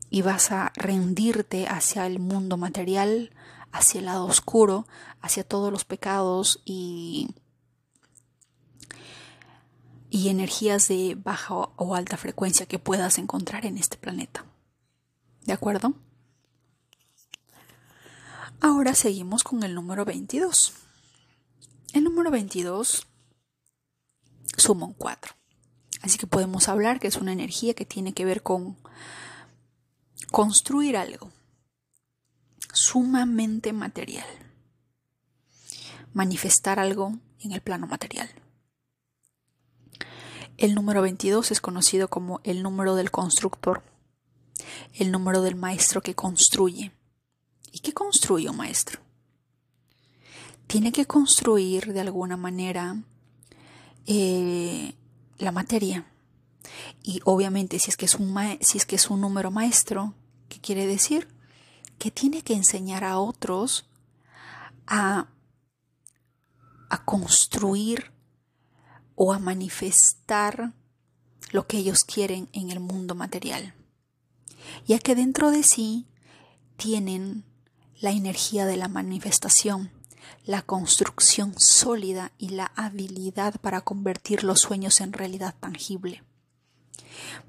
y 0.09 0.23
vas 0.23 0.53
a 0.53 0.73
rendirte 0.77 1.67
hacia 1.67 2.07
el 2.07 2.21
mundo 2.21 2.57
material, 2.57 3.33
hacia 3.73 3.99
el 3.99 4.07
lado 4.07 4.27
oscuro, 4.27 4.87
hacia 5.21 5.43
todos 5.43 5.73
los 5.73 5.85
pecados 5.85 6.63
y 6.65 7.29
y 10.15 10.29
energías 10.29 10.87
de 10.87 11.17
baja 11.17 11.55
o 11.55 11.97
alta 11.97 12.17
frecuencia 12.17 12.67
que 12.67 12.79
puedas 12.79 13.19
encontrar 13.19 13.67
en 13.67 13.77
este 13.77 13.97
planeta. 13.97 14.45
¿De 15.45 15.53
acuerdo? 15.53 15.95
Ahora 18.67 18.95
seguimos 18.95 19.45
con 19.45 19.63
el 19.63 19.75
número 19.75 20.07
22. 20.07 20.73
El 21.93 22.03
número 22.03 22.31
22 22.31 23.07
suma 24.57 24.87
un 24.87 24.95
4. 24.95 25.35
Así 26.01 26.17
que 26.17 26.27
podemos 26.27 26.71
hablar 26.71 26.99
que 26.99 27.09
es 27.09 27.17
una 27.17 27.35
energía 27.35 27.75
que 27.75 27.85
tiene 27.85 28.15
que 28.15 28.25
ver 28.25 28.43
con 28.43 28.79
construir 30.31 30.97
algo 30.97 31.31
sumamente 32.73 33.75
material. 33.75 34.25
Manifestar 36.15 36.79
algo 36.79 37.19
en 37.41 37.53
el 37.53 37.61
plano 37.61 37.87
material. 37.87 38.31
El 40.57 40.75
número 40.75 41.03
22 41.03 41.51
es 41.51 41.61
conocido 41.61 42.09
como 42.09 42.41
el 42.45 42.63
número 42.63 42.95
del 42.95 43.11
constructor, 43.11 43.83
el 44.95 45.13
número 45.13 45.43
del 45.43 45.55
maestro 45.55 46.01
que 46.01 46.15
construye. 46.15 46.93
¿Y 47.75 47.81
qué 47.81 47.93
construye 47.93 48.49
un 48.49 48.57
maestro? 48.57 49.01
Tiene 50.69 50.93
que 50.93 51.07
construir 51.07 51.93
de 51.93 52.01
alguna 52.01 52.37
manera 52.37 53.03
eh, 54.07 54.95
la 55.39 55.51
materia. 55.51 56.07
Y 57.03 57.21
obviamente 57.25 57.81
si 57.81 57.91
es, 57.91 57.97
que 57.97 58.05
es 58.05 58.15
un 58.15 58.33
si 58.61 58.79
es 58.79 58.87
que 58.87 58.95
es 58.95 59.11
un 59.11 59.21
número 59.21 59.51
maestro, 59.51 60.15
¿qué 60.49 60.61
quiere 60.61 60.87
decir? 60.87 61.27
Que 61.99 62.13
tiene 62.13 62.43
que 62.43 62.55
enseñar 62.55 63.03
a 63.03 63.19
otros 63.19 63.91
a, 64.87 65.27
a 66.91 67.05
construir 67.05 68.13
o 69.17 69.33
a 69.33 69.41
manifestar 69.41 70.75
lo 71.51 71.67
que 71.67 71.79
ellos 71.79 72.05
quieren 72.05 72.49
en 72.53 72.71
el 72.71 72.79
mundo 72.79 73.17
material, 73.17 73.75
ya 74.87 75.01
que 75.01 75.17
dentro 75.17 75.51
de 75.51 75.65
sí 75.65 76.07
tienen 76.77 77.45
la 78.01 78.11
energía 78.11 78.67
de 78.67 78.77
la 78.77 78.89
manifestación, 78.89 79.91
la 80.45 80.63
construcción 80.63 81.55
sólida 81.59 82.33
y 82.39 82.51
la 82.51 82.73
habilidad 82.77 83.61
para 83.61 83.81
convertir 83.81 84.45
los 84.45 84.61
sueños 84.61 85.01
en 85.01 85.13
realidad 85.13 85.55
tangible. 85.59 86.23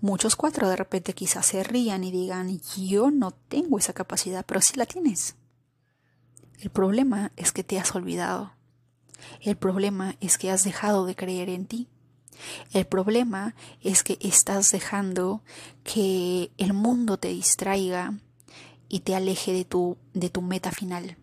Muchos 0.02 0.36
cuatro 0.36 0.70
de 0.70 0.76
repente 0.76 1.14
quizás 1.14 1.46
se 1.48 1.64
rían 1.64 2.04
y 2.04 2.12
digan 2.12 2.60
yo 2.78 3.12
no 3.12 3.32
tengo 3.32 3.78
esa 3.78 3.94
capacidad, 3.94 4.46
pero 4.46 4.62
sí 4.62 4.76
la 4.76 4.86
tienes. 4.86 5.36
El 6.60 6.70
problema 6.70 7.32
es 7.36 7.52
que 7.52 7.64
te 7.64 7.80
has 7.80 7.94
olvidado. 7.96 8.54
El 9.42 9.58
problema 9.58 10.16
es 10.20 10.38
que 10.38 10.52
has 10.52 10.64
dejado 10.64 11.06
de 11.06 11.16
creer 11.16 11.50
en 11.50 11.66
ti. 11.66 11.88
El 12.74 12.86
problema 12.86 13.56
es 13.82 14.04
que 14.04 14.18
estás 14.22 14.72
dejando 14.72 15.42
que 15.84 16.52
el 16.58 16.74
mundo 16.74 17.18
te 17.18 17.30
distraiga 17.30 18.14
y 18.96 19.02
te 19.02 19.14
aleje 19.14 19.52
de 19.52 19.66
tu, 19.66 19.98
de 20.14 20.30
tu 20.30 20.42
meta 20.42 20.72
final. 20.72 21.18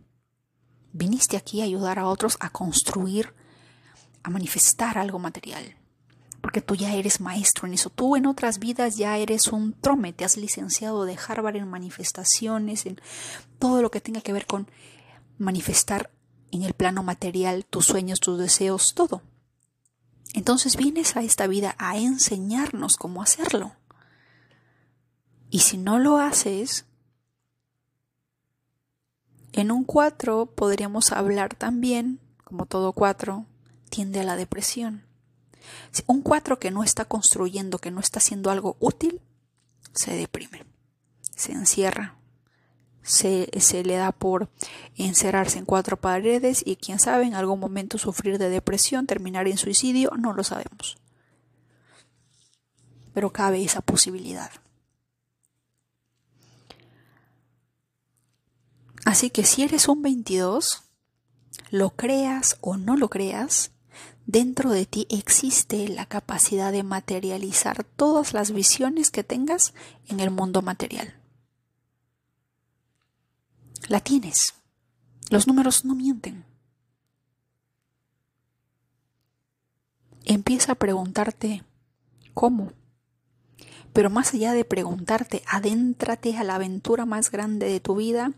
Viniste 0.92 1.38
aquí 1.38 1.62
a 1.62 1.64
ayudar 1.64 1.98
a 1.98 2.06
otros 2.06 2.36
a 2.38 2.50
construir, 2.50 3.32
a 4.22 4.28
manifestar 4.28 4.98
algo 4.98 5.18
material. 5.18 5.78
Porque 6.42 6.60
tú 6.60 6.74
ya 6.74 6.94
eres 6.94 7.22
maestro 7.22 7.66
en 7.66 7.72
eso. 7.72 7.88
Tú 7.88 8.14
en 8.14 8.26
otras 8.26 8.58
vidas 8.58 8.98
ya 8.98 9.16
eres 9.16 9.48
un 9.48 9.72
trome. 9.72 10.12
Te 10.12 10.26
has 10.26 10.36
licenciado 10.36 11.06
de 11.06 11.16
Harvard 11.16 11.56
en 11.56 11.66
manifestaciones, 11.66 12.84
en 12.84 13.00
todo 13.58 13.80
lo 13.80 13.90
que 13.90 14.02
tenga 14.02 14.20
que 14.20 14.34
ver 14.34 14.44
con 14.44 14.70
manifestar 15.38 16.10
en 16.50 16.64
el 16.64 16.74
plano 16.74 17.02
material, 17.02 17.64
tus 17.64 17.86
sueños, 17.86 18.20
tus 18.20 18.38
deseos, 18.38 18.92
todo. 18.94 19.22
Entonces 20.34 20.76
vienes 20.76 21.16
a 21.16 21.22
esta 21.22 21.46
vida 21.46 21.74
a 21.78 21.96
enseñarnos 21.96 22.98
cómo 22.98 23.22
hacerlo. 23.22 23.72
Y 25.48 25.60
si 25.60 25.78
no 25.78 25.98
lo 25.98 26.18
haces, 26.18 26.84
en 29.52 29.70
un 29.70 29.84
4 29.84 30.46
podríamos 30.46 31.12
hablar 31.12 31.54
también, 31.54 32.20
como 32.44 32.66
todo 32.66 32.92
4, 32.92 33.46
tiende 33.90 34.20
a 34.20 34.24
la 34.24 34.36
depresión. 34.36 35.04
Un 36.06 36.22
4 36.22 36.58
que 36.58 36.70
no 36.70 36.82
está 36.82 37.04
construyendo, 37.04 37.78
que 37.78 37.90
no 37.90 38.00
está 38.00 38.18
haciendo 38.18 38.50
algo 38.50 38.76
útil, 38.80 39.20
se 39.94 40.16
deprime, 40.16 40.64
se 41.36 41.52
encierra, 41.52 42.16
se, 43.02 43.48
le 43.84 43.96
da 43.96 44.12
por 44.12 44.48
encerrarse 44.96 45.58
en 45.58 45.64
cuatro 45.64 45.96
paredes 46.00 46.62
y 46.64 46.76
quién 46.76 46.98
sabe 46.98 47.24
en 47.24 47.34
algún 47.34 47.60
momento 47.60 47.98
sufrir 47.98 48.38
de 48.38 48.48
depresión, 48.48 49.06
terminar 49.06 49.48
en 49.48 49.58
suicidio, 49.58 50.12
no 50.18 50.32
lo 50.32 50.44
sabemos. 50.44 50.96
Pero 53.12 53.30
cabe 53.30 53.62
esa 53.62 53.82
posibilidad. 53.82 54.50
Así 59.04 59.30
que 59.30 59.44
si 59.44 59.62
eres 59.62 59.88
un 59.88 60.02
22, 60.02 60.82
lo 61.70 61.90
creas 61.90 62.56
o 62.60 62.76
no 62.76 62.96
lo 62.96 63.10
creas, 63.10 63.72
dentro 64.26 64.70
de 64.70 64.86
ti 64.86 65.06
existe 65.10 65.88
la 65.88 66.06
capacidad 66.06 66.72
de 66.72 66.82
materializar 66.82 67.84
todas 67.84 68.32
las 68.32 68.52
visiones 68.52 69.10
que 69.10 69.24
tengas 69.24 69.74
en 70.08 70.20
el 70.20 70.30
mundo 70.30 70.62
material 70.62 71.14
la 73.88 74.00
tienes. 74.00 74.54
Los 75.30 75.46
números 75.46 75.84
no 75.84 75.94
mienten. 75.94 76.44
Empieza 80.24 80.72
a 80.72 80.76
preguntarte 80.76 81.62
cómo. 82.34 82.72
Pero 83.92 84.08
más 84.08 84.32
allá 84.32 84.52
de 84.52 84.64
preguntarte, 84.64 85.42
adéntrate 85.46 86.36
a 86.36 86.44
la 86.44 86.54
aventura 86.54 87.04
más 87.04 87.30
grande 87.30 87.66
de 87.66 87.80
tu 87.80 87.96
vida, 87.96 88.32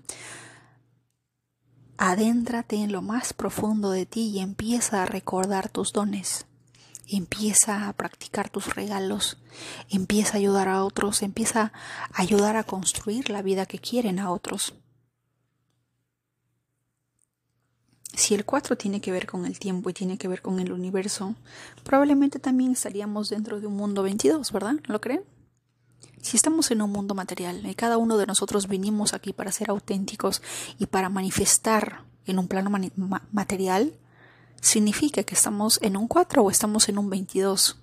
adéntrate 1.96 2.76
en 2.76 2.92
lo 2.92 3.02
más 3.02 3.32
profundo 3.32 3.90
de 3.90 4.06
ti 4.06 4.28
y 4.28 4.40
empieza 4.40 5.02
a 5.02 5.06
recordar 5.06 5.68
tus 5.68 5.92
dones. 5.92 6.46
Empieza 7.06 7.88
a 7.88 7.92
practicar 7.92 8.48
tus 8.48 8.74
regalos, 8.74 9.36
empieza 9.90 10.34
a 10.34 10.38
ayudar 10.38 10.68
a 10.68 10.84
otros, 10.84 11.22
empieza 11.22 11.72
a 12.12 12.22
ayudar 12.22 12.56
a 12.56 12.64
construir 12.64 13.28
la 13.28 13.42
vida 13.42 13.66
que 13.66 13.78
quieren 13.78 14.18
a 14.18 14.30
otros. 14.30 14.74
Si 18.14 18.34
el 18.34 18.44
4 18.44 18.76
tiene 18.78 19.00
que 19.00 19.12
ver 19.12 19.26
con 19.26 19.44
el 19.44 19.58
tiempo 19.58 19.90
y 19.90 19.92
tiene 19.92 20.16
que 20.16 20.28
ver 20.28 20.40
con 20.40 20.60
el 20.60 20.72
universo, 20.72 21.34
probablemente 21.82 22.38
también 22.38 22.72
estaríamos 22.72 23.28
dentro 23.28 23.60
de 23.60 23.66
un 23.66 23.74
mundo 23.74 24.02
22, 24.02 24.52
¿verdad? 24.52 24.76
¿Lo 24.84 25.00
creen? 25.00 25.24
Si 26.22 26.36
estamos 26.36 26.70
en 26.70 26.82
un 26.82 26.90
mundo 26.90 27.14
material 27.14 27.66
y 27.66 27.74
cada 27.74 27.98
uno 27.98 28.16
de 28.16 28.26
nosotros 28.26 28.68
vinimos 28.68 29.14
aquí 29.14 29.32
para 29.32 29.52
ser 29.52 29.70
auténticos 29.70 30.42
y 30.78 30.86
para 30.86 31.08
manifestar 31.08 32.04
en 32.26 32.38
un 32.38 32.48
plano 32.48 32.70
material, 33.32 33.94
significa 34.60 35.22
que 35.22 35.34
estamos 35.34 35.78
en 35.82 35.96
un 35.96 36.08
4 36.08 36.42
o 36.42 36.50
estamos 36.50 36.88
en 36.88 36.98
un 36.98 37.10
22. 37.10 37.78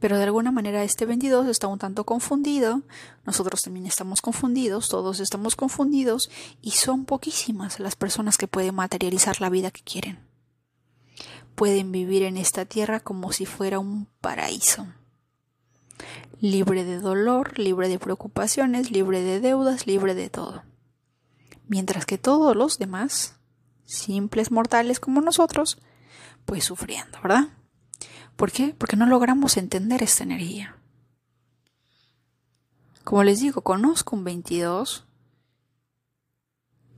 Pero 0.00 0.16
de 0.16 0.24
alguna 0.24 0.52
manera 0.52 0.84
este 0.84 1.06
22 1.06 1.48
está 1.48 1.66
un 1.66 1.78
tanto 1.78 2.04
confundido, 2.04 2.82
nosotros 3.24 3.62
también 3.62 3.86
estamos 3.86 4.20
confundidos, 4.20 4.88
todos 4.88 5.18
estamos 5.18 5.56
confundidos 5.56 6.30
y 6.62 6.72
son 6.72 7.04
poquísimas 7.04 7.80
las 7.80 7.96
personas 7.96 8.38
que 8.38 8.46
pueden 8.46 8.76
materializar 8.76 9.40
la 9.40 9.50
vida 9.50 9.72
que 9.72 9.82
quieren. 9.82 10.27
Pueden 11.58 11.90
vivir 11.90 12.22
en 12.22 12.36
esta 12.36 12.66
tierra 12.66 13.00
como 13.00 13.32
si 13.32 13.44
fuera 13.44 13.80
un 13.80 14.06
paraíso. 14.20 14.86
Libre 16.40 16.84
de 16.84 17.00
dolor, 17.00 17.58
libre 17.58 17.88
de 17.88 17.98
preocupaciones, 17.98 18.92
libre 18.92 19.22
de 19.22 19.40
deudas, 19.40 19.88
libre 19.88 20.14
de 20.14 20.30
todo. 20.30 20.62
Mientras 21.66 22.06
que 22.06 22.16
todos 22.16 22.54
los 22.54 22.78
demás 22.78 23.40
simples 23.84 24.52
mortales 24.52 25.00
como 25.00 25.20
nosotros, 25.20 25.82
pues 26.44 26.62
sufriendo, 26.62 27.18
¿verdad? 27.24 27.48
¿Por 28.36 28.52
qué? 28.52 28.72
Porque 28.78 28.94
no 28.94 29.06
logramos 29.06 29.56
entender 29.56 30.00
esta 30.00 30.22
energía. 30.22 30.76
Como 33.02 33.24
les 33.24 33.40
digo, 33.40 33.62
conozco 33.62 34.14
un 34.14 34.22
22 34.22 35.08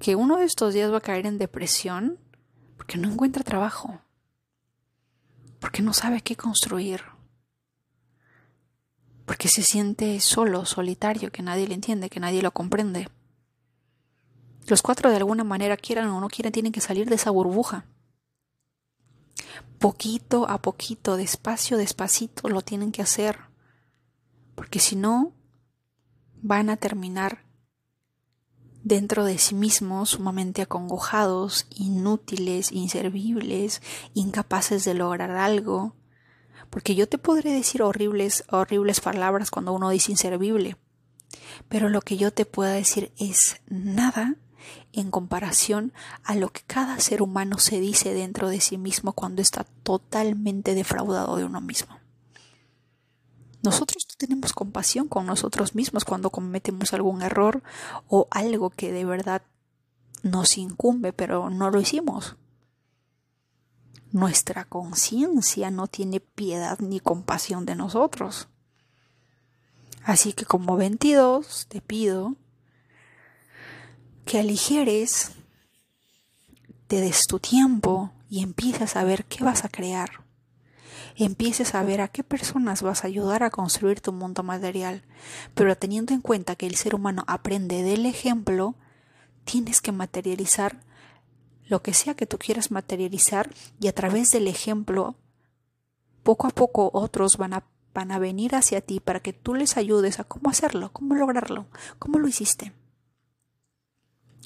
que 0.01 0.17
uno 0.17 0.37
de 0.37 0.45
estos 0.45 0.75
días 0.75 0.93
va 0.93 0.99
a 0.99 1.01
caer 1.01 1.25
en 1.25 1.39
depresión 1.39 2.19
porque 2.77 2.99
no 2.99 3.11
encuentra 3.11 3.43
trabajo, 3.43 4.03
porque 5.61 5.83
no 5.83 5.93
sabe 5.93 6.23
qué 6.23 6.35
construir, 6.37 7.03
porque 9.27 9.49
se 9.49 9.63
siente 9.63 10.19
solo, 10.19 10.65
solitario, 10.65 11.31
que 11.31 11.43
nadie 11.43 11.69
le 11.69 11.75
entiende, 11.75 12.11
que 12.11 12.19
nadie 12.19 12.43
lo 12.43 12.51
comprende. 12.51 13.09
Los 14.67 14.83
cuatro 14.83 15.11
de 15.11 15.17
alguna 15.17 15.45
manera 15.45 15.77
quieran 15.77 16.09
o 16.09 16.21
no 16.21 16.29
quieran 16.29 16.53
tienen 16.53 16.73
que 16.73 16.81
salir 16.81 17.09
de 17.09 17.15
esa 17.15 17.31
burbuja. 17.31 17.87
Poquito 19.79 20.49
a 20.49 20.61
poquito, 20.61 21.17
despacio, 21.17 21.77
despacito 21.77 22.49
lo 22.49 22.63
tienen 22.63 22.91
que 22.91 23.03
hacer. 23.03 23.39
Porque 24.55 24.81
si 24.81 24.97
no, 24.97 25.33
van 26.43 26.71
a 26.71 26.77
terminar 26.77 27.45
dentro 28.83 29.25
de 29.25 29.39
sí 29.39 29.55
mismos 29.55 30.11
sumamente 30.11 30.63
acongojados, 30.63 31.67
inútiles, 31.71 32.73
inservibles, 32.73 33.83
incapaces 34.15 34.85
de 34.85 34.95
lograr 34.95 35.31
algo. 35.33 35.95
Porque 36.71 36.95
yo 36.95 37.09
te 37.09 37.19
podré 37.19 37.53
decir 37.53 37.83
horribles, 37.83 38.45
horribles 38.51 39.01
palabras 39.01 39.51
cuando 39.51 39.73
uno 39.73 39.91
dice 39.91 40.13
inservible. 40.13 40.77
Pero 41.69 41.89
lo 41.89 42.01
que 42.01 42.17
yo 42.17 42.33
te 42.33 42.45
pueda 42.45 42.73
decir 42.73 43.13
es 43.19 43.61
nada 43.69 44.37
en 44.93 45.11
comparación 45.11 45.93
a 46.25 46.35
lo 46.35 46.51
que 46.51 46.63
cada 46.67 46.99
ser 47.01 47.23
humano 47.23 47.59
se 47.59 47.81
dice 47.81 48.15
dentro 48.15 48.49
de 48.49 48.61
sí 48.61 48.79
mismo 48.79 49.13
cuando 49.13 49.43
está 49.43 49.65
totalmente 49.83 50.75
defraudado 50.75 51.37
de 51.37 51.45
uno 51.45 51.61
mismo. 51.61 52.00
Nosotros 53.63 54.07
tenemos 54.17 54.53
compasión 54.53 55.09
con 55.09 55.27
nosotros 55.27 55.75
mismos 55.75 56.05
cuando 56.05 56.31
cometemos 56.31 56.95
algún 56.95 57.23
error 57.23 57.63
o 58.09 58.27
algo 58.31 58.71
que 58.71 58.93
de 58.93 59.05
verdad 59.05 59.43
nos 60.23 60.57
incumbe, 60.57 61.13
pero 61.13 61.51
no 61.51 61.71
lo 61.71 61.81
hicimos. 61.81 62.37
Nuestra 64.13 64.65
conciencia 64.65 65.71
no 65.71 65.87
tiene 65.87 66.21
piedad 66.21 66.79
ni 66.81 67.01
compasión 67.01 67.67
de 67.67 67.77
nosotros. 67.77 68.49
Así 70.05 70.33
que 70.33 70.47
como 70.47 70.77
22 70.77 71.67
te 71.69 71.81
pido 71.81 72.35
que 74.25 74.41
aligeres, 74.41 75.33
te 76.87 77.01
des 77.01 77.27
tu 77.27 77.39
tiempo 77.39 78.11
y 78.29 78.43
empieces 78.43 78.97
a 78.97 79.05
ver 79.05 79.25
qué 79.27 79.45
vas 79.45 79.65
a 79.65 79.69
crear. 79.69 80.25
Empieces 81.17 81.75
a 81.75 81.83
ver 81.83 82.01
a 82.01 82.09
qué 82.09 82.23
personas 82.25 82.83
vas 82.83 83.05
a 83.05 83.07
ayudar 83.07 83.43
a 83.43 83.51
construir 83.51 84.01
tu 84.01 84.13
mundo 84.13 84.43
material. 84.43 85.03
Pero 85.55 85.77
teniendo 85.77 86.15
en 86.15 86.21
cuenta 86.21 86.57
que 86.57 86.67
el 86.67 86.77
ser 86.77 86.95
humano 86.95 87.25
aprende 87.27 87.83
del 87.83 88.07
ejemplo, 88.07 88.75
tienes 89.45 89.81
que 89.81 89.93
materializar 89.93 90.81
lo 91.71 91.83
que 91.83 91.95
sea 91.95 92.15
que 92.15 92.27
tú 92.27 92.37
quieras 92.37 92.73
materializar 92.73 93.55
y 93.79 93.87
a 93.87 93.95
través 93.95 94.33
del 94.33 94.49
ejemplo, 94.49 95.15
poco 96.25 96.49
a 96.49 96.51
poco 96.51 96.91
otros 96.93 97.37
van 97.37 97.55
a, 97.55 97.65
van 97.95 98.11
a 98.11 98.19
venir 98.19 98.57
hacia 98.57 98.81
ti 98.81 98.99
para 98.99 99.21
que 99.21 99.33
tú 99.33 99.55
les 99.55 99.77
ayudes 99.77 100.19
a 100.19 100.25
cómo 100.25 100.51
hacerlo, 100.51 100.93
cómo 100.93 101.15
lograrlo, 101.15 101.67
cómo 102.01 102.19
lo 102.19 102.27
hiciste. 102.27 102.73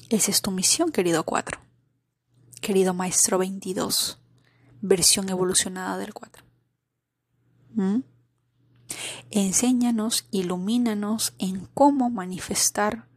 Esa 0.09 0.29
es 0.29 0.43
tu 0.43 0.51
misión, 0.51 0.91
querido 0.91 1.23
4. 1.23 1.59
Querido 2.61 2.93
maestro 2.93 3.39
22, 3.39 4.19
versión 4.81 5.27
evolucionada 5.29 5.97
del 5.97 6.13
4. 6.13 6.44
Enséñanos, 9.31 10.27
ilumínanos 10.31 11.33
en 11.39 11.65
cómo 11.73 12.09
manifestar 12.09 13.07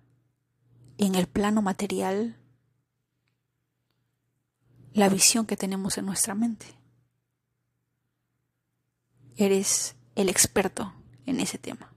en 0.97 1.15
el 1.15 1.27
plano 1.27 1.63
material 1.63 2.37
la 4.93 5.09
visión 5.09 5.47
que 5.47 5.57
tenemos 5.57 5.99
en 5.99 6.07
nuestra 6.07 6.35
mente. 6.35 6.67
Eres 9.37 9.95
el 10.17 10.29
experto 10.29 10.93
en 11.27 11.41
ese 11.41 11.59
tema. 11.59 11.93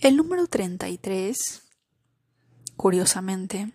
El 0.00 0.16
número 0.16 0.46
33 0.46 1.68
curiosamente, 2.78 3.72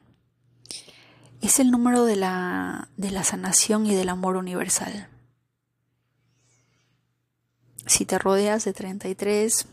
es 1.41 1.59
el 1.59 1.69
número 1.69 2.05
de 2.05 2.15
la, 2.15 2.89
de 2.97 3.11
la 3.11 3.23
sanación 3.23 3.85
y 3.85 3.93
del 3.93 4.09
amor 4.09 4.37
universal. 4.37 5.09
Si 7.85 8.05
te 8.05 8.17
rodeas 8.17 8.63
de 8.65 8.73
33, 8.73 9.65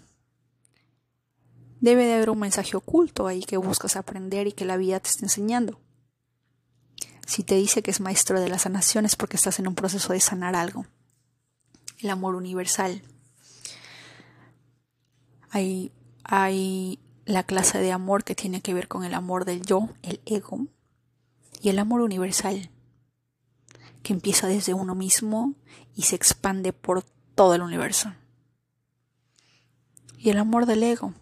debe 1.80 2.04
de 2.04 2.14
haber 2.14 2.30
un 2.30 2.38
mensaje 2.38 2.76
oculto 2.76 3.26
ahí 3.26 3.42
que 3.42 3.56
buscas 3.56 3.96
aprender 3.96 4.46
y 4.46 4.52
que 4.52 4.64
la 4.64 4.76
vida 4.76 5.00
te 5.00 5.10
está 5.10 5.24
enseñando. 5.24 5.80
Si 7.26 7.44
te 7.44 7.54
dice 7.54 7.82
que 7.82 7.90
es 7.90 8.00
maestro 8.00 8.40
de 8.40 8.48
la 8.48 8.58
sanación 8.58 9.04
es 9.04 9.14
porque 9.14 9.36
estás 9.36 9.60
en 9.60 9.68
un 9.68 9.74
proceso 9.74 10.12
de 10.12 10.20
sanar 10.20 10.56
algo. 10.56 10.84
El 11.98 12.10
amor 12.10 12.34
universal. 12.34 13.02
Hay, 15.50 15.92
hay 16.24 16.98
la 17.24 17.44
clase 17.44 17.78
de 17.78 17.92
amor 17.92 18.24
que 18.24 18.34
tiene 18.34 18.62
que 18.62 18.74
ver 18.74 18.88
con 18.88 19.04
el 19.04 19.14
amor 19.14 19.44
del 19.44 19.62
yo, 19.62 19.88
el 20.02 20.20
ego, 20.26 20.66
y 21.62 21.68
el 21.68 21.78
amor 21.78 22.00
universal, 22.00 22.70
que 24.02 24.12
empieza 24.12 24.48
desde 24.48 24.74
uno 24.74 24.94
mismo 24.94 25.54
y 25.94 26.02
se 26.02 26.16
expande 26.16 26.72
por 26.72 27.04
todo 27.34 27.54
el 27.54 27.62
universo. 27.62 28.12
Y 30.18 30.30
el 30.30 30.38
amor 30.38 30.66
del 30.66 30.82
ego, 30.82 31.14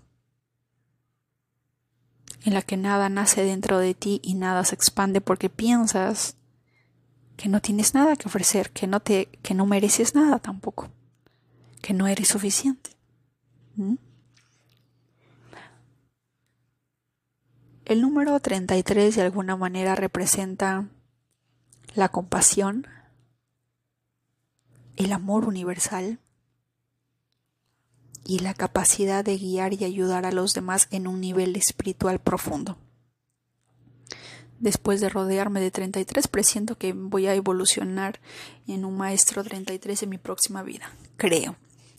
en 2.45 2.55
la 2.55 2.63
que 2.63 2.77
nada 2.77 3.09
nace 3.09 3.45
dentro 3.45 3.79
de 3.79 3.95
ti 3.95 4.21
y 4.23 4.35
nada 4.35 4.65
se 4.65 4.75
expande 4.75 5.21
porque 5.21 5.49
piensas 5.49 6.37
que 7.37 7.49
no 7.49 7.61
tienes 7.61 7.95
nada 7.95 8.17
que 8.17 8.27
ofrecer, 8.29 8.71
que 8.71 8.87
no 8.87 9.01
te 9.01 9.27
que 9.43 9.55
no 9.55 9.67
mereces 9.67 10.15
nada 10.15 10.39
tampoco, 10.39 10.91
que 11.83 11.95
no 11.95 12.09
eres 12.09 12.29
suficiente. 12.29 12.91
¿Mm? 13.77 13.95
El 17.85 18.03
número 18.03 18.39
33 18.39 19.15
de 19.17 19.23
alguna 19.23 19.57
manera 19.57 19.95
representa 19.95 20.89
la 21.95 22.11
compasión, 22.11 22.87
el 24.99 25.13
amor 25.13 25.47
universal 25.47 26.19
y 28.25 28.41
la 28.41 28.53
capacidad 28.53 29.25
de 29.25 29.39
guiar 29.39 29.73
y 29.73 29.85
ayudar 29.85 30.27
a 30.27 30.33
los 30.33 30.53
demás 30.53 30.89
en 30.91 31.07
un 31.07 31.21
nivel 31.21 31.57
espiritual 31.57 32.19
profundo. 32.19 32.77
Después 34.59 35.01
de 35.01 35.09
rodearme 35.09 35.61
de 35.61 35.71
33, 35.71 36.27
presiento 36.27 36.77
que 36.77 36.93
voy 36.93 37.29
a 37.29 37.35
evolucionar 37.35 38.21
en 38.67 38.85
un 38.85 38.97
maestro 38.97 39.45
33 39.45 40.03
en 40.03 40.09
mi 40.09 40.19
próxima 40.19 40.65
vida. 40.65 40.91
Creo. 41.17 41.57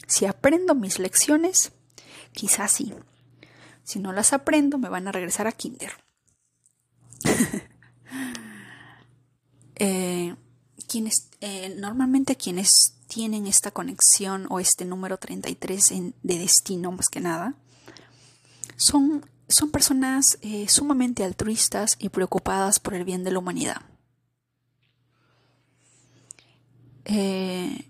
Si 0.08 0.26
aprendo 0.26 0.76
mis 0.76 1.00
lecciones, 1.00 1.72
quizás 2.34 2.74
sí. 2.74 2.93
Si 3.84 4.00
no 4.00 4.12
las 4.12 4.34
aprendo, 4.34 4.78
me 4.78 4.89
van 4.89 5.08
a 5.08 5.12
regresar 5.12 5.47
a 5.47 5.52
Kinder. 5.52 5.93
Eh, 9.82 10.36
quienes, 10.90 11.30
eh, 11.42 11.74
normalmente 11.78 12.36
quienes 12.36 12.96
tienen 13.08 13.48
esta 13.48 13.72
conexión 13.72 14.48
o 14.50 14.60
este 14.60 14.86
número 14.86 15.18
33 15.18 15.90
de 16.22 16.38
destino, 16.38 16.92
más 16.92 17.08
que 17.08 17.22
nada, 17.22 17.56
son 18.76 19.24
son 19.50 19.72
personas 19.72 20.38
eh, 20.42 20.68
sumamente 20.70 21.24
altruistas 21.24 21.98
y 22.00 22.10
preocupadas 22.10 22.80
por 22.80 22.94
el 22.94 23.04
bien 23.04 23.24
de 23.24 23.32
la 23.32 23.40
humanidad. 23.40 23.82
Eh, 27.06 27.86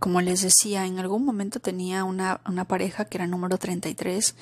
como 0.00 0.20
les 0.20 0.42
decía, 0.42 0.86
en 0.86 0.98
algún 0.98 1.24
momento 1.24 1.60
tenía 1.60 2.02
una, 2.04 2.40
una, 2.46 2.66
pareja 2.66 3.04
que 3.04 3.18
era 3.18 3.26
número 3.28 3.58
33 3.58 4.34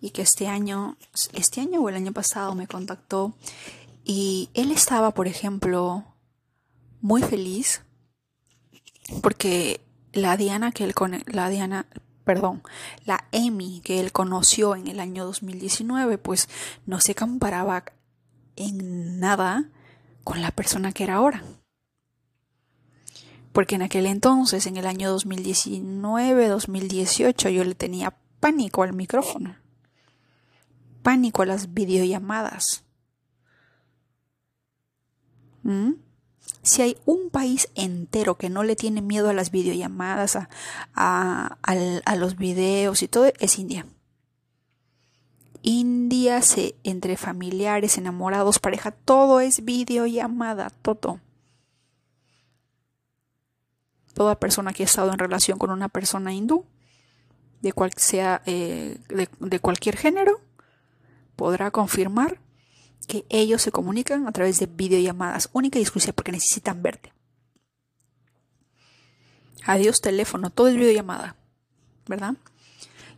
y 0.00 0.10
que 0.10 0.22
este 0.22 0.46
año, 0.46 0.96
este 1.32 1.60
año 1.60 1.80
o 1.80 1.88
el 1.88 1.96
año 1.96 2.12
pasado 2.12 2.54
me 2.54 2.68
contactó 2.68 3.34
y 4.04 4.50
él 4.54 4.70
estaba, 4.70 5.12
por 5.12 5.26
ejemplo, 5.26 6.04
muy 7.04 7.22
feliz 7.22 7.82
porque 9.20 9.82
la 10.14 10.38
Diana 10.38 10.72
que 10.72 10.84
él 10.84 10.94
con 10.94 11.22
la 11.26 11.50
Diana 11.50 11.86
perdón, 12.24 12.62
la 13.04 13.26
Emi 13.30 13.82
que 13.84 14.00
él 14.00 14.10
conoció 14.10 14.74
en 14.74 14.86
el 14.86 15.00
año 15.00 15.26
2019, 15.26 16.16
pues 16.16 16.48
no 16.86 16.98
se 17.02 17.14
comparaba 17.14 17.84
en 18.56 19.20
nada 19.20 19.68
con 20.24 20.40
la 20.40 20.50
persona 20.50 20.92
que 20.92 21.04
era 21.04 21.16
ahora. 21.16 21.44
Porque 23.52 23.74
en 23.74 23.82
aquel 23.82 24.06
entonces, 24.06 24.66
en 24.66 24.78
el 24.78 24.86
año 24.86 25.10
2019, 25.10 26.48
2018, 26.48 27.50
yo 27.50 27.64
le 27.64 27.74
tenía 27.74 28.16
pánico 28.40 28.82
al 28.82 28.94
micrófono, 28.94 29.56
pánico 31.02 31.42
a 31.42 31.46
las 31.46 31.74
videollamadas. 31.74 32.82
¿Mm? 35.62 35.92
Si 36.64 36.80
hay 36.80 36.96
un 37.04 37.28
país 37.28 37.68
entero 37.74 38.36
que 38.36 38.48
no 38.48 38.62
le 38.62 38.74
tiene 38.74 39.02
miedo 39.02 39.28
a 39.28 39.34
las 39.34 39.50
videollamadas, 39.50 40.38
a, 40.94 41.58
los 42.16 42.36
videos 42.36 43.02
y 43.02 43.08
todo, 43.08 43.30
es 43.38 43.58
India. 43.58 43.86
India, 45.60 46.40
entre 46.82 47.18
familiares, 47.18 47.98
enamorados, 47.98 48.60
pareja, 48.60 48.92
todo 48.92 49.40
es 49.40 49.62
videollamada, 49.66 50.70
todo. 50.70 51.20
Toda 54.14 54.40
persona 54.40 54.72
que 54.72 54.84
ha 54.84 54.86
estado 54.86 55.12
en 55.12 55.18
relación 55.18 55.58
con 55.58 55.70
una 55.70 55.90
persona 55.90 56.32
hindú, 56.32 56.64
de, 57.60 57.74
cual 57.74 57.90
sea, 57.94 58.40
eh, 58.46 58.98
de 59.38 59.60
cualquier 59.60 59.98
género, 59.98 60.40
podrá 61.36 61.70
confirmar 61.70 62.40
que 63.06 63.24
ellos 63.28 63.62
se 63.62 63.72
comunican 63.72 64.26
a 64.26 64.32
través 64.32 64.58
de 64.58 64.66
videollamadas, 64.66 65.48
única 65.52 65.78
y 65.78 65.82
exclusiva 65.82 66.12
porque 66.12 66.32
necesitan 66.32 66.82
verte. 66.82 67.12
Adiós 69.66 70.00
teléfono, 70.00 70.50
todo 70.50 70.68
es 70.68 70.76
videollamada, 70.76 71.36
¿verdad? 72.06 72.34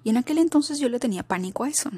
Y 0.04 0.10
en 0.10 0.16
aquel 0.16 0.38
entonces 0.38 0.78
yo 0.78 0.88
le 0.88 1.00
tenía 1.00 1.24
pánico 1.24 1.64
a 1.64 1.68
eso. 1.68 1.90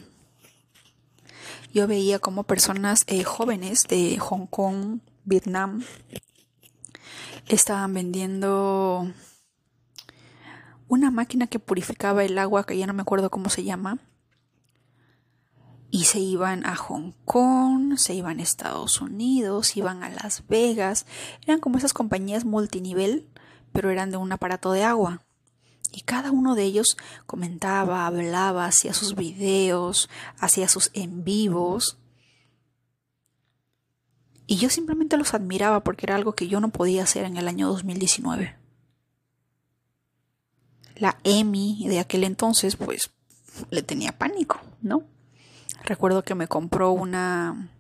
Yo 1.74 1.86
veía 1.86 2.18
como 2.18 2.44
personas 2.44 3.04
eh, 3.06 3.24
jóvenes 3.24 3.84
de 3.88 4.18
Hong 4.18 4.46
Kong, 4.46 5.00
Vietnam, 5.24 5.84
estaban 7.46 7.92
vendiendo 7.92 9.12
una 10.88 11.10
máquina 11.10 11.46
que 11.46 11.58
purificaba 11.58 12.24
el 12.24 12.38
agua, 12.38 12.64
que 12.64 12.78
ya 12.78 12.86
no 12.86 12.94
me 12.94 13.02
acuerdo 13.02 13.28
cómo 13.28 13.50
se 13.50 13.64
llama, 13.64 13.98
y 15.90 16.04
se 16.04 16.20
iban 16.20 16.66
a 16.66 16.76
Hong 16.76 17.12
Kong, 17.24 17.96
se 17.96 18.14
iban 18.14 18.40
a 18.40 18.42
Estados 18.42 19.00
Unidos, 19.00 19.76
iban 19.76 20.02
a 20.02 20.10
Las 20.10 20.46
Vegas, 20.46 21.06
eran 21.46 21.60
como 21.60 21.78
esas 21.78 21.94
compañías 21.94 22.44
multinivel, 22.44 23.26
pero 23.72 23.90
eran 23.90 24.10
de 24.10 24.18
un 24.18 24.30
aparato 24.32 24.72
de 24.72 24.84
agua. 24.84 25.22
Y 25.90 26.02
cada 26.02 26.30
uno 26.30 26.54
de 26.54 26.64
ellos 26.64 26.98
comentaba, 27.26 28.06
hablaba, 28.06 28.66
hacía 28.66 28.92
sus 28.92 29.14
videos, 29.14 30.10
hacía 30.38 30.68
sus 30.68 30.90
en 30.92 31.24
vivos. 31.24 31.98
Y 34.46 34.56
yo 34.56 34.68
simplemente 34.68 35.16
los 35.16 35.32
admiraba 35.32 35.82
porque 35.82 36.04
era 36.04 36.16
algo 36.16 36.34
que 36.34 36.48
yo 36.48 36.60
no 36.60 36.68
podía 36.68 37.04
hacer 37.04 37.24
en 37.24 37.38
el 37.38 37.48
año 37.48 37.68
2019. 37.68 38.56
La 40.96 41.18
Emi 41.24 41.86
de 41.88 42.00
aquel 42.00 42.24
entonces, 42.24 42.76
pues, 42.76 43.10
le 43.70 43.82
tenía 43.82 44.18
pánico, 44.18 44.60
¿no? 44.82 45.04
Recuerdo 45.84 46.22
que 46.22 46.34
me 46.34 46.48
compró 46.48 46.92
una... 46.92 47.70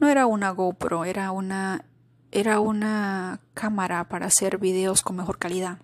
No 0.00 0.08
era 0.08 0.26
una 0.26 0.50
GoPro, 0.50 1.04
era 1.04 1.30
una... 1.30 1.84
Era 2.30 2.60
una 2.60 3.40
cámara 3.52 4.08
para 4.08 4.26
hacer 4.26 4.58
videos 4.58 5.02
con 5.02 5.16
mejor 5.16 5.38
calidad. 5.38 5.78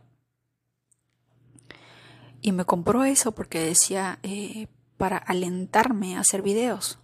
Y 2.40 2.52
me 2.52 2.64
compró 2.64 3.04
eso 3.04 3.32
porque 3.32 3.60
decía 3.60 4.18
eh, 4.22 4.68
para 4.96 5.18
alentarme 5.18 6.16
a 6.16 6.20
hacer 6.20 6.40
videos. 6.40 6.98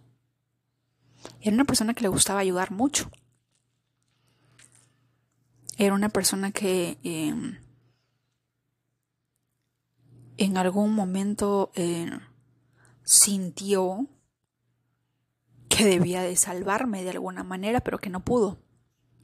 Era 1.41 1.55
una 1.55 1.65
persona 1.65 1.93
que 1.93 2.03
le 2.03 2.09
gustaba 2.09 2.41
ayudar 2.41 2.71
mucho. 2.71 3.11
Era 5.77 5.95
una 5.95 6.09
persona 6.09 6.53
que 6.53 6.99
em, 7.03 7.59
en 10.37 10.57
algún 10.57 10.95
momento 10.95 11.73
eh, 11.75 12.11
sintió 13.05 14.09
que 15.69 15.85
debía 15.85 16.23
de 16.23 16.37
salvarme 16.37 17.05
de 17.05 17.11
alguna 17.11 17.45
manera, 17.45 17.81
pero 17.81 17.99
que 17.99 18.11
no 18.11 18.25
pudo, 18.25 18.59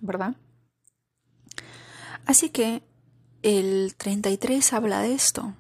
¿verdad? 0.00 0.36
Así 2.26 2.50
que 2.50 2.82
el 3.42 3.94
33 3.96 4.72
habla 4.72 5.00
de 5.00 5.14
esto. 5.14 5.54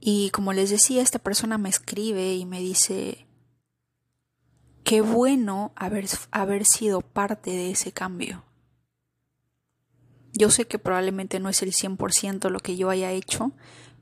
Y 0.00 0.30
como 0.30 0.52
les 0.52 0.70
decía, 0.70 1.02
esta 1.02 1.18
persona 1.18 1.58
me 1.58 1.68
escribe 1.68 2.34
y 2.34 2.46
me 2.46 2.60
dice, 2.60 3.26
qué 4.82 5.02
bueno 5.02 5.72
haber, 5.76 6.06
haber 6.30 6.64
sido 6.64 7.02
parte 7.02 7.50
de 7.50 7.70
ese 7.70 7.92
cambio. 7.92 8.44
Yo 10.32 10.50
sé 10.50 10.66
que 10.66 10.78
probablemente 10.78 11.40
no 11.40 11.48
es 11.48 11.62
el 11.62 11.72
100% 11.72 12.48
lo 12.48 12.60
que 12.60 12.76
yo 12.76 12.88
haya 12.88 13.10
hecho, 13.10 13.52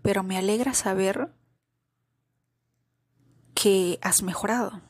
pero 0.03 0.23
me 0.23 0.37
alegra 0.37 0.75
saber 0.75 1.33
que 3.61 3.99
has 4.03 4.23
mejorado. 4.23 4.81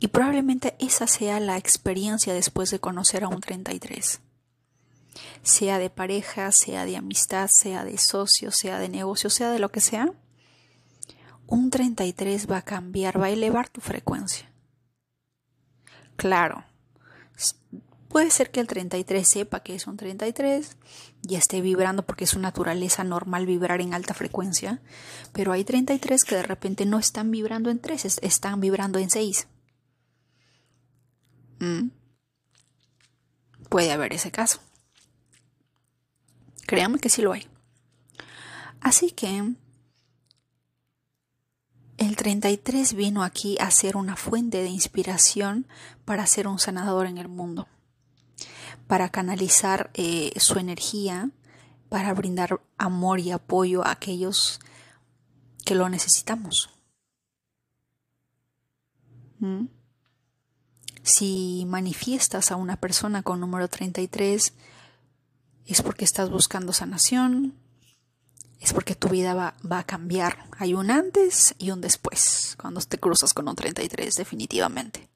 Y 0.00 0.08
probablemente 0.08 0.74
esa 0.80 1.06
sea 1.06 1.38
la 1.38 1.56
experiencia 1.56 2.34
después 2.34 2.70
de 2.70 2.80
conocer 2.80 3.22
a 3.22 3.28
un 3.28 3.40
33. 3.40 4.20
Sea 5.44 5.78
de 5.78 5.88
pareja, 5.88 6.50
sea 6.50 6.84
de 6.84 6.96
amistad, 6.96 7.48
sea 7.48 7.84
de 7.84 7.96
socio, 7.96 8.50
sea 8.50 8.80
de 8.80 8.88
negocio, 8.88 9.30
sea 9.30 9.50
de 9.50 9.60
lo 9.60 9.70
que 9.70 9.80
sea. 9.80 10.12
Un 11.46 11.70
33 11.70 12.50
va 12.50 12.56
a 12.56 12.62
cambiar, 12.62 13.20
va 13.20 13.26
a 13.26 13.30
elevar 13.30 13.68
tu 13.68 13.80
frecuencia. 13.80 14.50
Claro, 16.16 16.64
Puede 18.12 18.30
ser 18.30 18.50
que 18.50 18.60
el 18.60 18.66
33 18.66 19.26
sepa 19.26 19.60
que 19.60 19.74
es 19.74 19.86
un 19.86 19.96
33 19.96 20.76
y 21.26 21.36
esté 21.36 21.62
vibrando 21.62 22.04
porque 22.04 22.24
es 22.24 22.30
su 22.30 22.38
naturaleza 22.38 23.04
normal 23.04 23.46
vibrar 23.46 23.80
en 23.80 23.94
alta 23.94 24.12
frecuencia, 24.12 24.82
pero 25.32 25.50
hay 25.50 25.64
33 25.64 26.22
que 26.22 26.34
de 26.34 26.42
repente 26.42 26.84
no 26.84 26.98
están 26.98 27.30
vibrando 27.30 27.70
en 27.70 27.80
3, 27.80 28.18
están 28.20 28.60
vibrando 28.60 28.98
en 28.98 29.08
6. 29.08 29.48
¿Mm? 31.60 31.88
Puede 33.70 33.92
haber 33.92 34.12
ese 34.12 34.30
caso. 34.30 34.60
Créanme 36.66 36.98
que 36.98 37.08
sí 37.08 37.22
lo 37.22 37.32
hay. 37.32 37.48
Así 38.82 39.12
que 39.12 39.54
el 41.96 42.16
33 42.16 42.92
vino 42.92 43.22
aquí 43.22 43.56
a 43.58 43.70
ser 43.70 43.96
una 43.96 44.16
fuente 44.16 44.58
de 44.58 44.68
inspiración 44.68 45.66
para 46.04 46.26
ser 46.26 46.46
un 46.46 46.58
sanador 46.58 47.06
en 47.06 47.16
el 47.16 47.28
mundo 47.28 47.66
para 48.92 49.08
canalizar 49.08 49.90
eh, 49.94 50.34
su 50.36 50.58
energía, 50.58 51.30
para 51.88 52.12
brindar 52.12 52.60
amor 52.76 53.20
y 53.20 53.30
apoyo 53.30 53.82
a 53.86 53.92
aquellos 53.92 54.60
que 55.64 55.74
lo 55.74 55.88
necesitamos. 55.88 56.68
¿Mm? 59.38 59.64
Si 61.02 61.64
manifiestas 61.66 62.50
a 62.50 62.56
una 62.56 62.76
persona 62.76 63.22
con 63.22 63.40
número 63.40 63.66
33, 63.66 64.52
es 65.64 65.80
porque 65.80 66.04
estás 66.04 66.28
buscando 66.28 66.74
sanación, 66.74 67.54
es 68.60 68.74
porque 68.74 68.94
tu 68.94 69.08
vida 69.08 69.32
va, 69.32 69.54
va, 69.64 69.78
a 69.78 69.86
cambiar. 69.86 70.44
Hay 70.58 70.74
un 70.74 70.90
antes 70.90 71.54
y 71.56 71.70
un 71.70 71.80
después 71.80 72.56
cuando 72.60 72.82
te 72.82 72.98
cruzas 72.98 73.32
con 73.32 73.48
un 73.48 73.56
33, 73.56 74.16
definitivamente. 74.16 75.08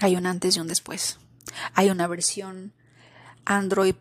Hay 0.00 0.16
un 0.16 0.26
antes 0.26 0.56
y 0.56 0.60
un 0.60 0.66
después. 0.66 1.20
Hay 1.74 1.90
una 1.90 2.06
versión 2.06 2.72
Android 3.44 3.94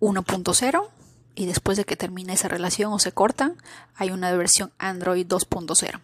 1.0 0.00 0.90
y 1.34 1.46
después 1.46 1.76
de 1.76 1.84
que 1.84 1.96
termina 1.96 2.32
esa 2.32 2.48
relación 2.48 2.92
o 2.92 2.98
se 2.98 3.12
corta, 3.12 3.54
hay 3.94 4.10
una 4.10 4.32
versión 4.32 4.72
Android 4.78 5.26
2.0. 5.26 6.00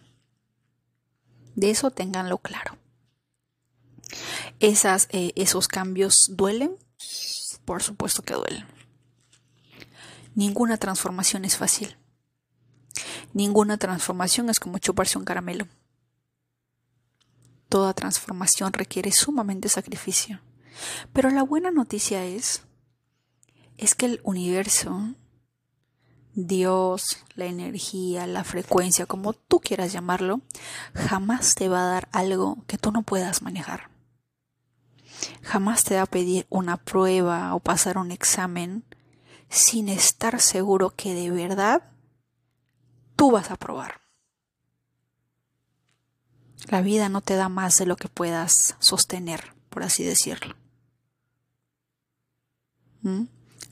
De 1.55 1.69
eso 1.69 1.91
ténganlo 1.91 2.37
claro. 2.37 2.77
Esas, 4.59 5.07
eh, 5.11 5.31
esos 5.35 5.67
cambios 5.67 6.27
duelen, 6.29 6.75
por 7.65 7.81
supuesto 7.81 8.23
que 8.23 8.33
duelen. 8.33 8.65
Ninguna 10.35 10.77
transformación 10.77 11.45
es 11.45 11.57
fácil. 11.57 11.97
Ninguna 13.33 13.77
transformación 13.77 14.49
es 14.49 14.59
como 14.59 14.77
chuparse 14.77 15.17
un 15.17 15.25
caramelo. 15.25 15.67
Toda 17.69 17.93
transformación 17.93 18.73
requiere 18.73 19.11
sumamente 19.11 19.69
sacrificio. 19.69 20.41
Pero 21.13 21.29
la 21.29 21.43
buena 21.43 21.71
noticia 21.71 22.25
es 22.25 22.63
es 23.81 23.95
que 23.95 24.05
el 24.05 24.21
universo, 24.23 25.15
Dios, 26.33 27.17
la 27.33 27.45
energía, 27.45 28.27
la 28.27 28.43
frecuencia, 28.43 29.07
como 29.07 29.33
tú 29.33 29.59
quieras 29.59 29.91
llamarlo, 29.91 30.41
jamás 30.93 31.55
te 31.55 31.67
va 31.67 31.81
a 31.81 31.89
dar 31.89 32.09
algo 32.11 32.63
que 32.67 32.77
tú 32.77 32.91
no 32.91 33.01
puedas 33.01 33.41
manejar. 33.41 33.89
Jamás 35.41 35.83
te 35.83 35.95
va 35.95 36.03
a 36.03 36.05
pedir 36.05 36.45
una 36.49 36.77
prueba 36.77 37.55
o 37.55 37.59
pasar 37.59 37.97
un 37.97 38.11
examen 38.11 38.85
sin 39.49 39.89
estar 39.89 40.39
seguro 40.39 40.91
que 40.91 41.15
de 41.15 41.31
verdad 41.31 41.91
tú 43.15 43.31
vas 43.31 43.49
a 43.49 43.55
probar. 43.55 44.01
La 46.69 46.81
vida 46.81 47.09
no 47.09 47.21
te 47.21 47.35
da 47.35 47.49
más 47.49 47.79
de 47.79 47.87
lo 47.87 47.95
que 47.95 48.07
puedas 48.07 48.75
sostener, 48.79 49.53
por 49.69 49.81
así 49.81 50.03
decirlo. 50.03 50.60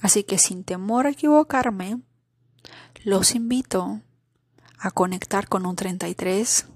Así 0.02 0.24
que 0.24 0.38
sin 0.38 0.64
temor 0.64 1.06
a 1.06 1.12
equivocarme, 1.12 2.02
los 3.04 3.36
invito 3.36 4.02
a 4.78 4.92
conectar 4.92 5.48
con 5.48 5.66
un 5.66 5.76
33, 5.76 6.68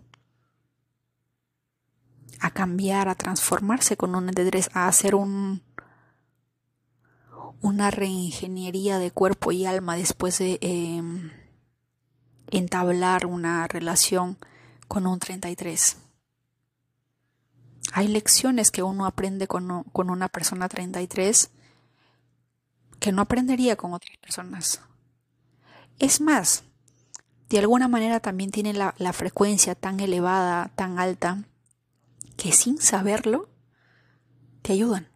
a 2.39 2.51
cambiar, 2.51 3.08
a 3.08 3.16
transformarse 3.16 3.95
con 3.95 4.16
un 4.16 4.26
33, 4.26 4.70
a 4.74 4.88
hacer 4.88 5.16
un, 5.16 5.64
una 7.62 7.91
reingeniería 7.91 8.99
de 8.99 9.12
cuerpo 9.12 9.51
y 9.51 9.66
alma 9.66 9.95
después 9.95 10.38
de 10.39 10.60
em, 10.62 11.32
entablar 12.51 13.26
una 13.26 13.68
relación 13.68 14.38
con 14.89 15.08
un 15.08 15.20
33. 15.20 15.97
Hay 17.93 18.08
lecciones 18.08 18.72
que 18.72 18.84
uno 18.84 19.06
aprende 19.06 19.47
con, 19.47 19.84
con 19.84 20.10
una 20.10 20.28
persona 20.28 20.68
33 20.68 21.51
que 23.04 23.12
no 23.12 23.22
aprendería 23.22 23.76
con 23.76 23.91
otras 23.91 24.16
personas. 24.16 24.80
Es 25.99 26.22
más, 26.22 26.64
de 27.49 27.60
alguna 27.60 27.89
manera 27.89 28.22
también 28.22 28.49
tiene 28.49 28.72
la, 28.72 28.93
frecuencia 29.12 29.76
tan 29.76 29.99
elevada, 29.99 30.72
tan 30.78 30.99
alta, 30.99 31.43
que 32.38 32.54
sin 32.54 32.80
saberlo, 32.80 33.49
te 34.62 34.72
ayudan. 34.72 35.10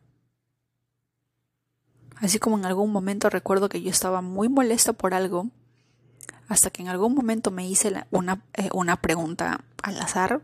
Así 2.18 2.40
como 2.40 2.58
en 2.58 2.66
algún 2.66 2.92
momento 2.92 3.30
recuerdo 3.30 3.70
que 3.70 3.82
yo 3.82 3.90
estaba 3.90 4.22
muy 4.22 4.50
molesta 4.50 4.92
por 4.92 5.14
algo, 5.14 5.48
hasta 6.50 6.70
que 6.70 6.82
en 6.82 6.90
algún 6.90 7.16
momento 7.16 7.52
me 7.52 7.70
hice 7.70 8.04
una, 8.12 8.44
eh, 8.56 8.70
una 8.74 8.98
pregunta 8.98 9.64
al 9.82 9.98
azar 10.02 10.42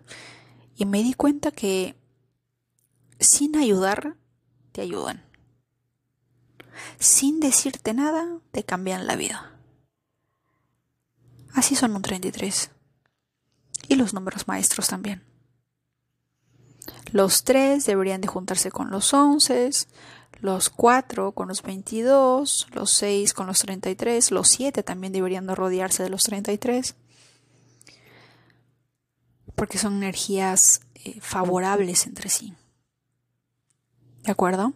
y 0.78 0.86
me 0.86 1.04
di 1.04 1.14
cuenta 1.14 1.52
que 1.52 1.98
sin 3.20 3.58
ayudar, 3.58 4.16
te 4.72 4.80
ayudan 4.80 5.32
sin 6.99 7.39
decirte 7.39 7.93
nada, 7.93 8.39
te 8.51 8.63
cambian 8.63 9.07
la 9.07 9.15
vida. 9.15 9.53
Así 11.53 11.76
son 11.76 11.95
un 11.95 12.01
33. 12.01 12.71
Y 13.88 13.95
los 13.95 14.13
números 14.13 14.47
maestros 14.47 14.88
también. 14.88 15.24
Los 17.11 17.43
3 17.43 17.86
deberían 17.86 18.21
de 18.21 18.28
juntarse 18.28 18.71
con 18.71 18.89
los 18.89 19.13
11, 19.13 19.69
los 20.39 20.69
4 20.69 21.32
con 21.34 21.47
los 21.47 21.61
22, 21.61 22.67
los 22.74 22.91
6 22.91 23.34
con 23.34 23.47
los 23.47 23.59
33, 23.59 24.32
los 24.32 24.47
7 24.49 24.84
también 24.84 25.13
deberían 25.13 25.47
de 25.47 25.55
rodearse 25.55 26.03
de 26.03 26.09
los 26.09 26.24
33, 26.24 26.95
porque 29.55 29.78
son 29.78 29.97
energías 29.97 30.82
eh, 30.95 31.19
favorables 31.21 32.07
entre 32.07 32.30
sí. 32.30 32.55
¿De 34.24 34.32
acuerdo? 34.32 34.74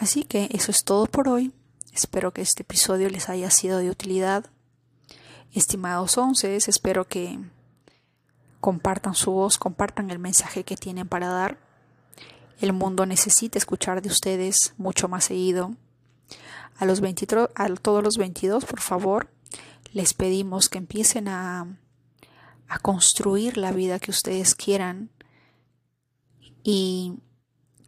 Así 0.00 0.24
que 0.24 0.48
eso 0.52 0.70
es 0.70 0.82
todo 0.82 1.04
por 1.04 1.28
hoy. 1.28 1.52
Espero 1.92 2.32
que 2.32 2.40
este 2.40 2.62
episodio 2.62 3.10
les 3.10 3.28
haya 3.28 3.50
sido 3.50 3.78
de 3.78 3.90
utilidad. 3.90 4.46
Estimados 5.52 6.16
once, 6.16 6.56
espero 6.56 7.06
que 7.06 7.38
compartan 8.60 9.14
su 9.14 9.30
voz, 9.30 9.58
compartan 9.58 10.10
el 10.10 10.18
mensaje 10.18 10.64
que 10.64 10.78
tienen 10.78 11.06
para 11.06 11.28
dar. 11.28 11.58
El 12.62 12.72
mundo 12.72 13.04
necesita 13.04 13.58
escuchar 13.58 14.00
de 14.00 14.08
ustedes 14.08 14.72
mucho 14.78 15.06
más 15.06 15.24
seguido. 15.24 15.74
A, 16.78 16.86
los 16.86 17.02
23, 17.02 17.48
a 17.54 17.68
todos 17.74 18.02
los 18.02 18.16
22, 18.16 18.64
por 18.64 18.80
favor, 18.80 19.28
les 19.92 20.14
pedimos 20.14 20.70
que 20.70 20.78
empiecen 20.78 21.28
a, 21.28 21.76
a 22.68 22.78
construir 22.78 23.58
la 23.58 23.70
vida 23.70 23.98
que 23.98 24.12
ustedes 24.12 24.54
quieran 24.54 25.10
y 26.62 27.18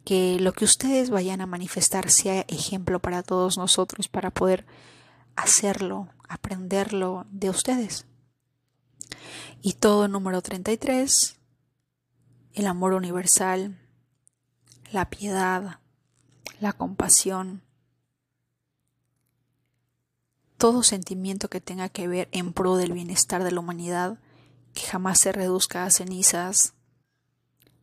que 0.04 0.38
lo 0.40 0.52
que 0.52 0.64
ustedes 0.64 1.10
vayan 1.10 1.40
a 1.40 1.46
manifestar 1.46 2.10
sea 2.10 2.44
ejemplo 2.48 3.00
para 3.00 3.22
todos 3.22 3.56
nosotros 3.56 4.08
para 4.08 4.30
poder 4.30 4.66
hacerlo, 5.36 6.08
aprenderlo 6.28 7.26
de 7.30 7.50
ustedes. 7.50 8.06
Y 9.60 9.74
todo 9.74 10.08
número 10.08 10.42
33, 10.42 11.38
el 12.54 12.66
amor 12.66 12.94
universal, 12.94 13.78
la 14.90 15.08
piedad, 15.08 15.78
la 16.58 16.72
compasión, 16.72 17.62
todo 20.58 20.82
sentimiento 20.82 21.48
que 21.48 21.60
tenga 21.60 21.88
que 21.88 22.08
ver 22.08 22.28
en 22.32 22.52
pro 22.52 22.76
del 22.76 22.92
bienestar 22.92 23.42
de 23.42 23.52
la 23.52 23.60
humanidad, 23.60 24.18
que 24.74 24.82
jamás 24.82 25.18
se 25.20 25.32
reduzca 25.32 25.84
a 25.84 25.90
cenizas, 25.90 26.74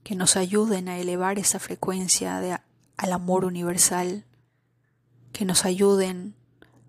que 0.03 0.15
nos 0.15 0.35
ayuden 0.35 0.89
a 0.89 0.97
elevar 0.97 1.39
esa 1.39 1.59
frecuencia 1.59 2.39
de, 2.39 2.57
al 2.97 3.13
amor 3.13 3.45
universal, 3.45 4.25
que 5.31 5.45
nos 5.45 5.65
ayuden 5.65 6.35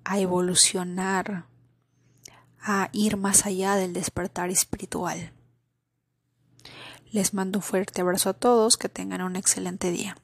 a 0.05 0.19
evolucionar, 0.19 1.47
a 2.61 2.89
ir 2.93 3.17
más 3.17 3.47
allá 3.47 3.77
del 3.77 3.93
despertar 3.93 4.51
espiritual. 4.51 5.33
Les 7.13 7.35
mando 7.35 7.59
un 7.59 7.63
fuerte 7.63 8.01
abrazo 8.01 8.31
a 8.31 8.35
todos, 8.35 8.77
que 8.77 8.89
tengan 8.89 9.23
un 9.23 9.37
excelente 9.37 9.91
día. 9.91 10.17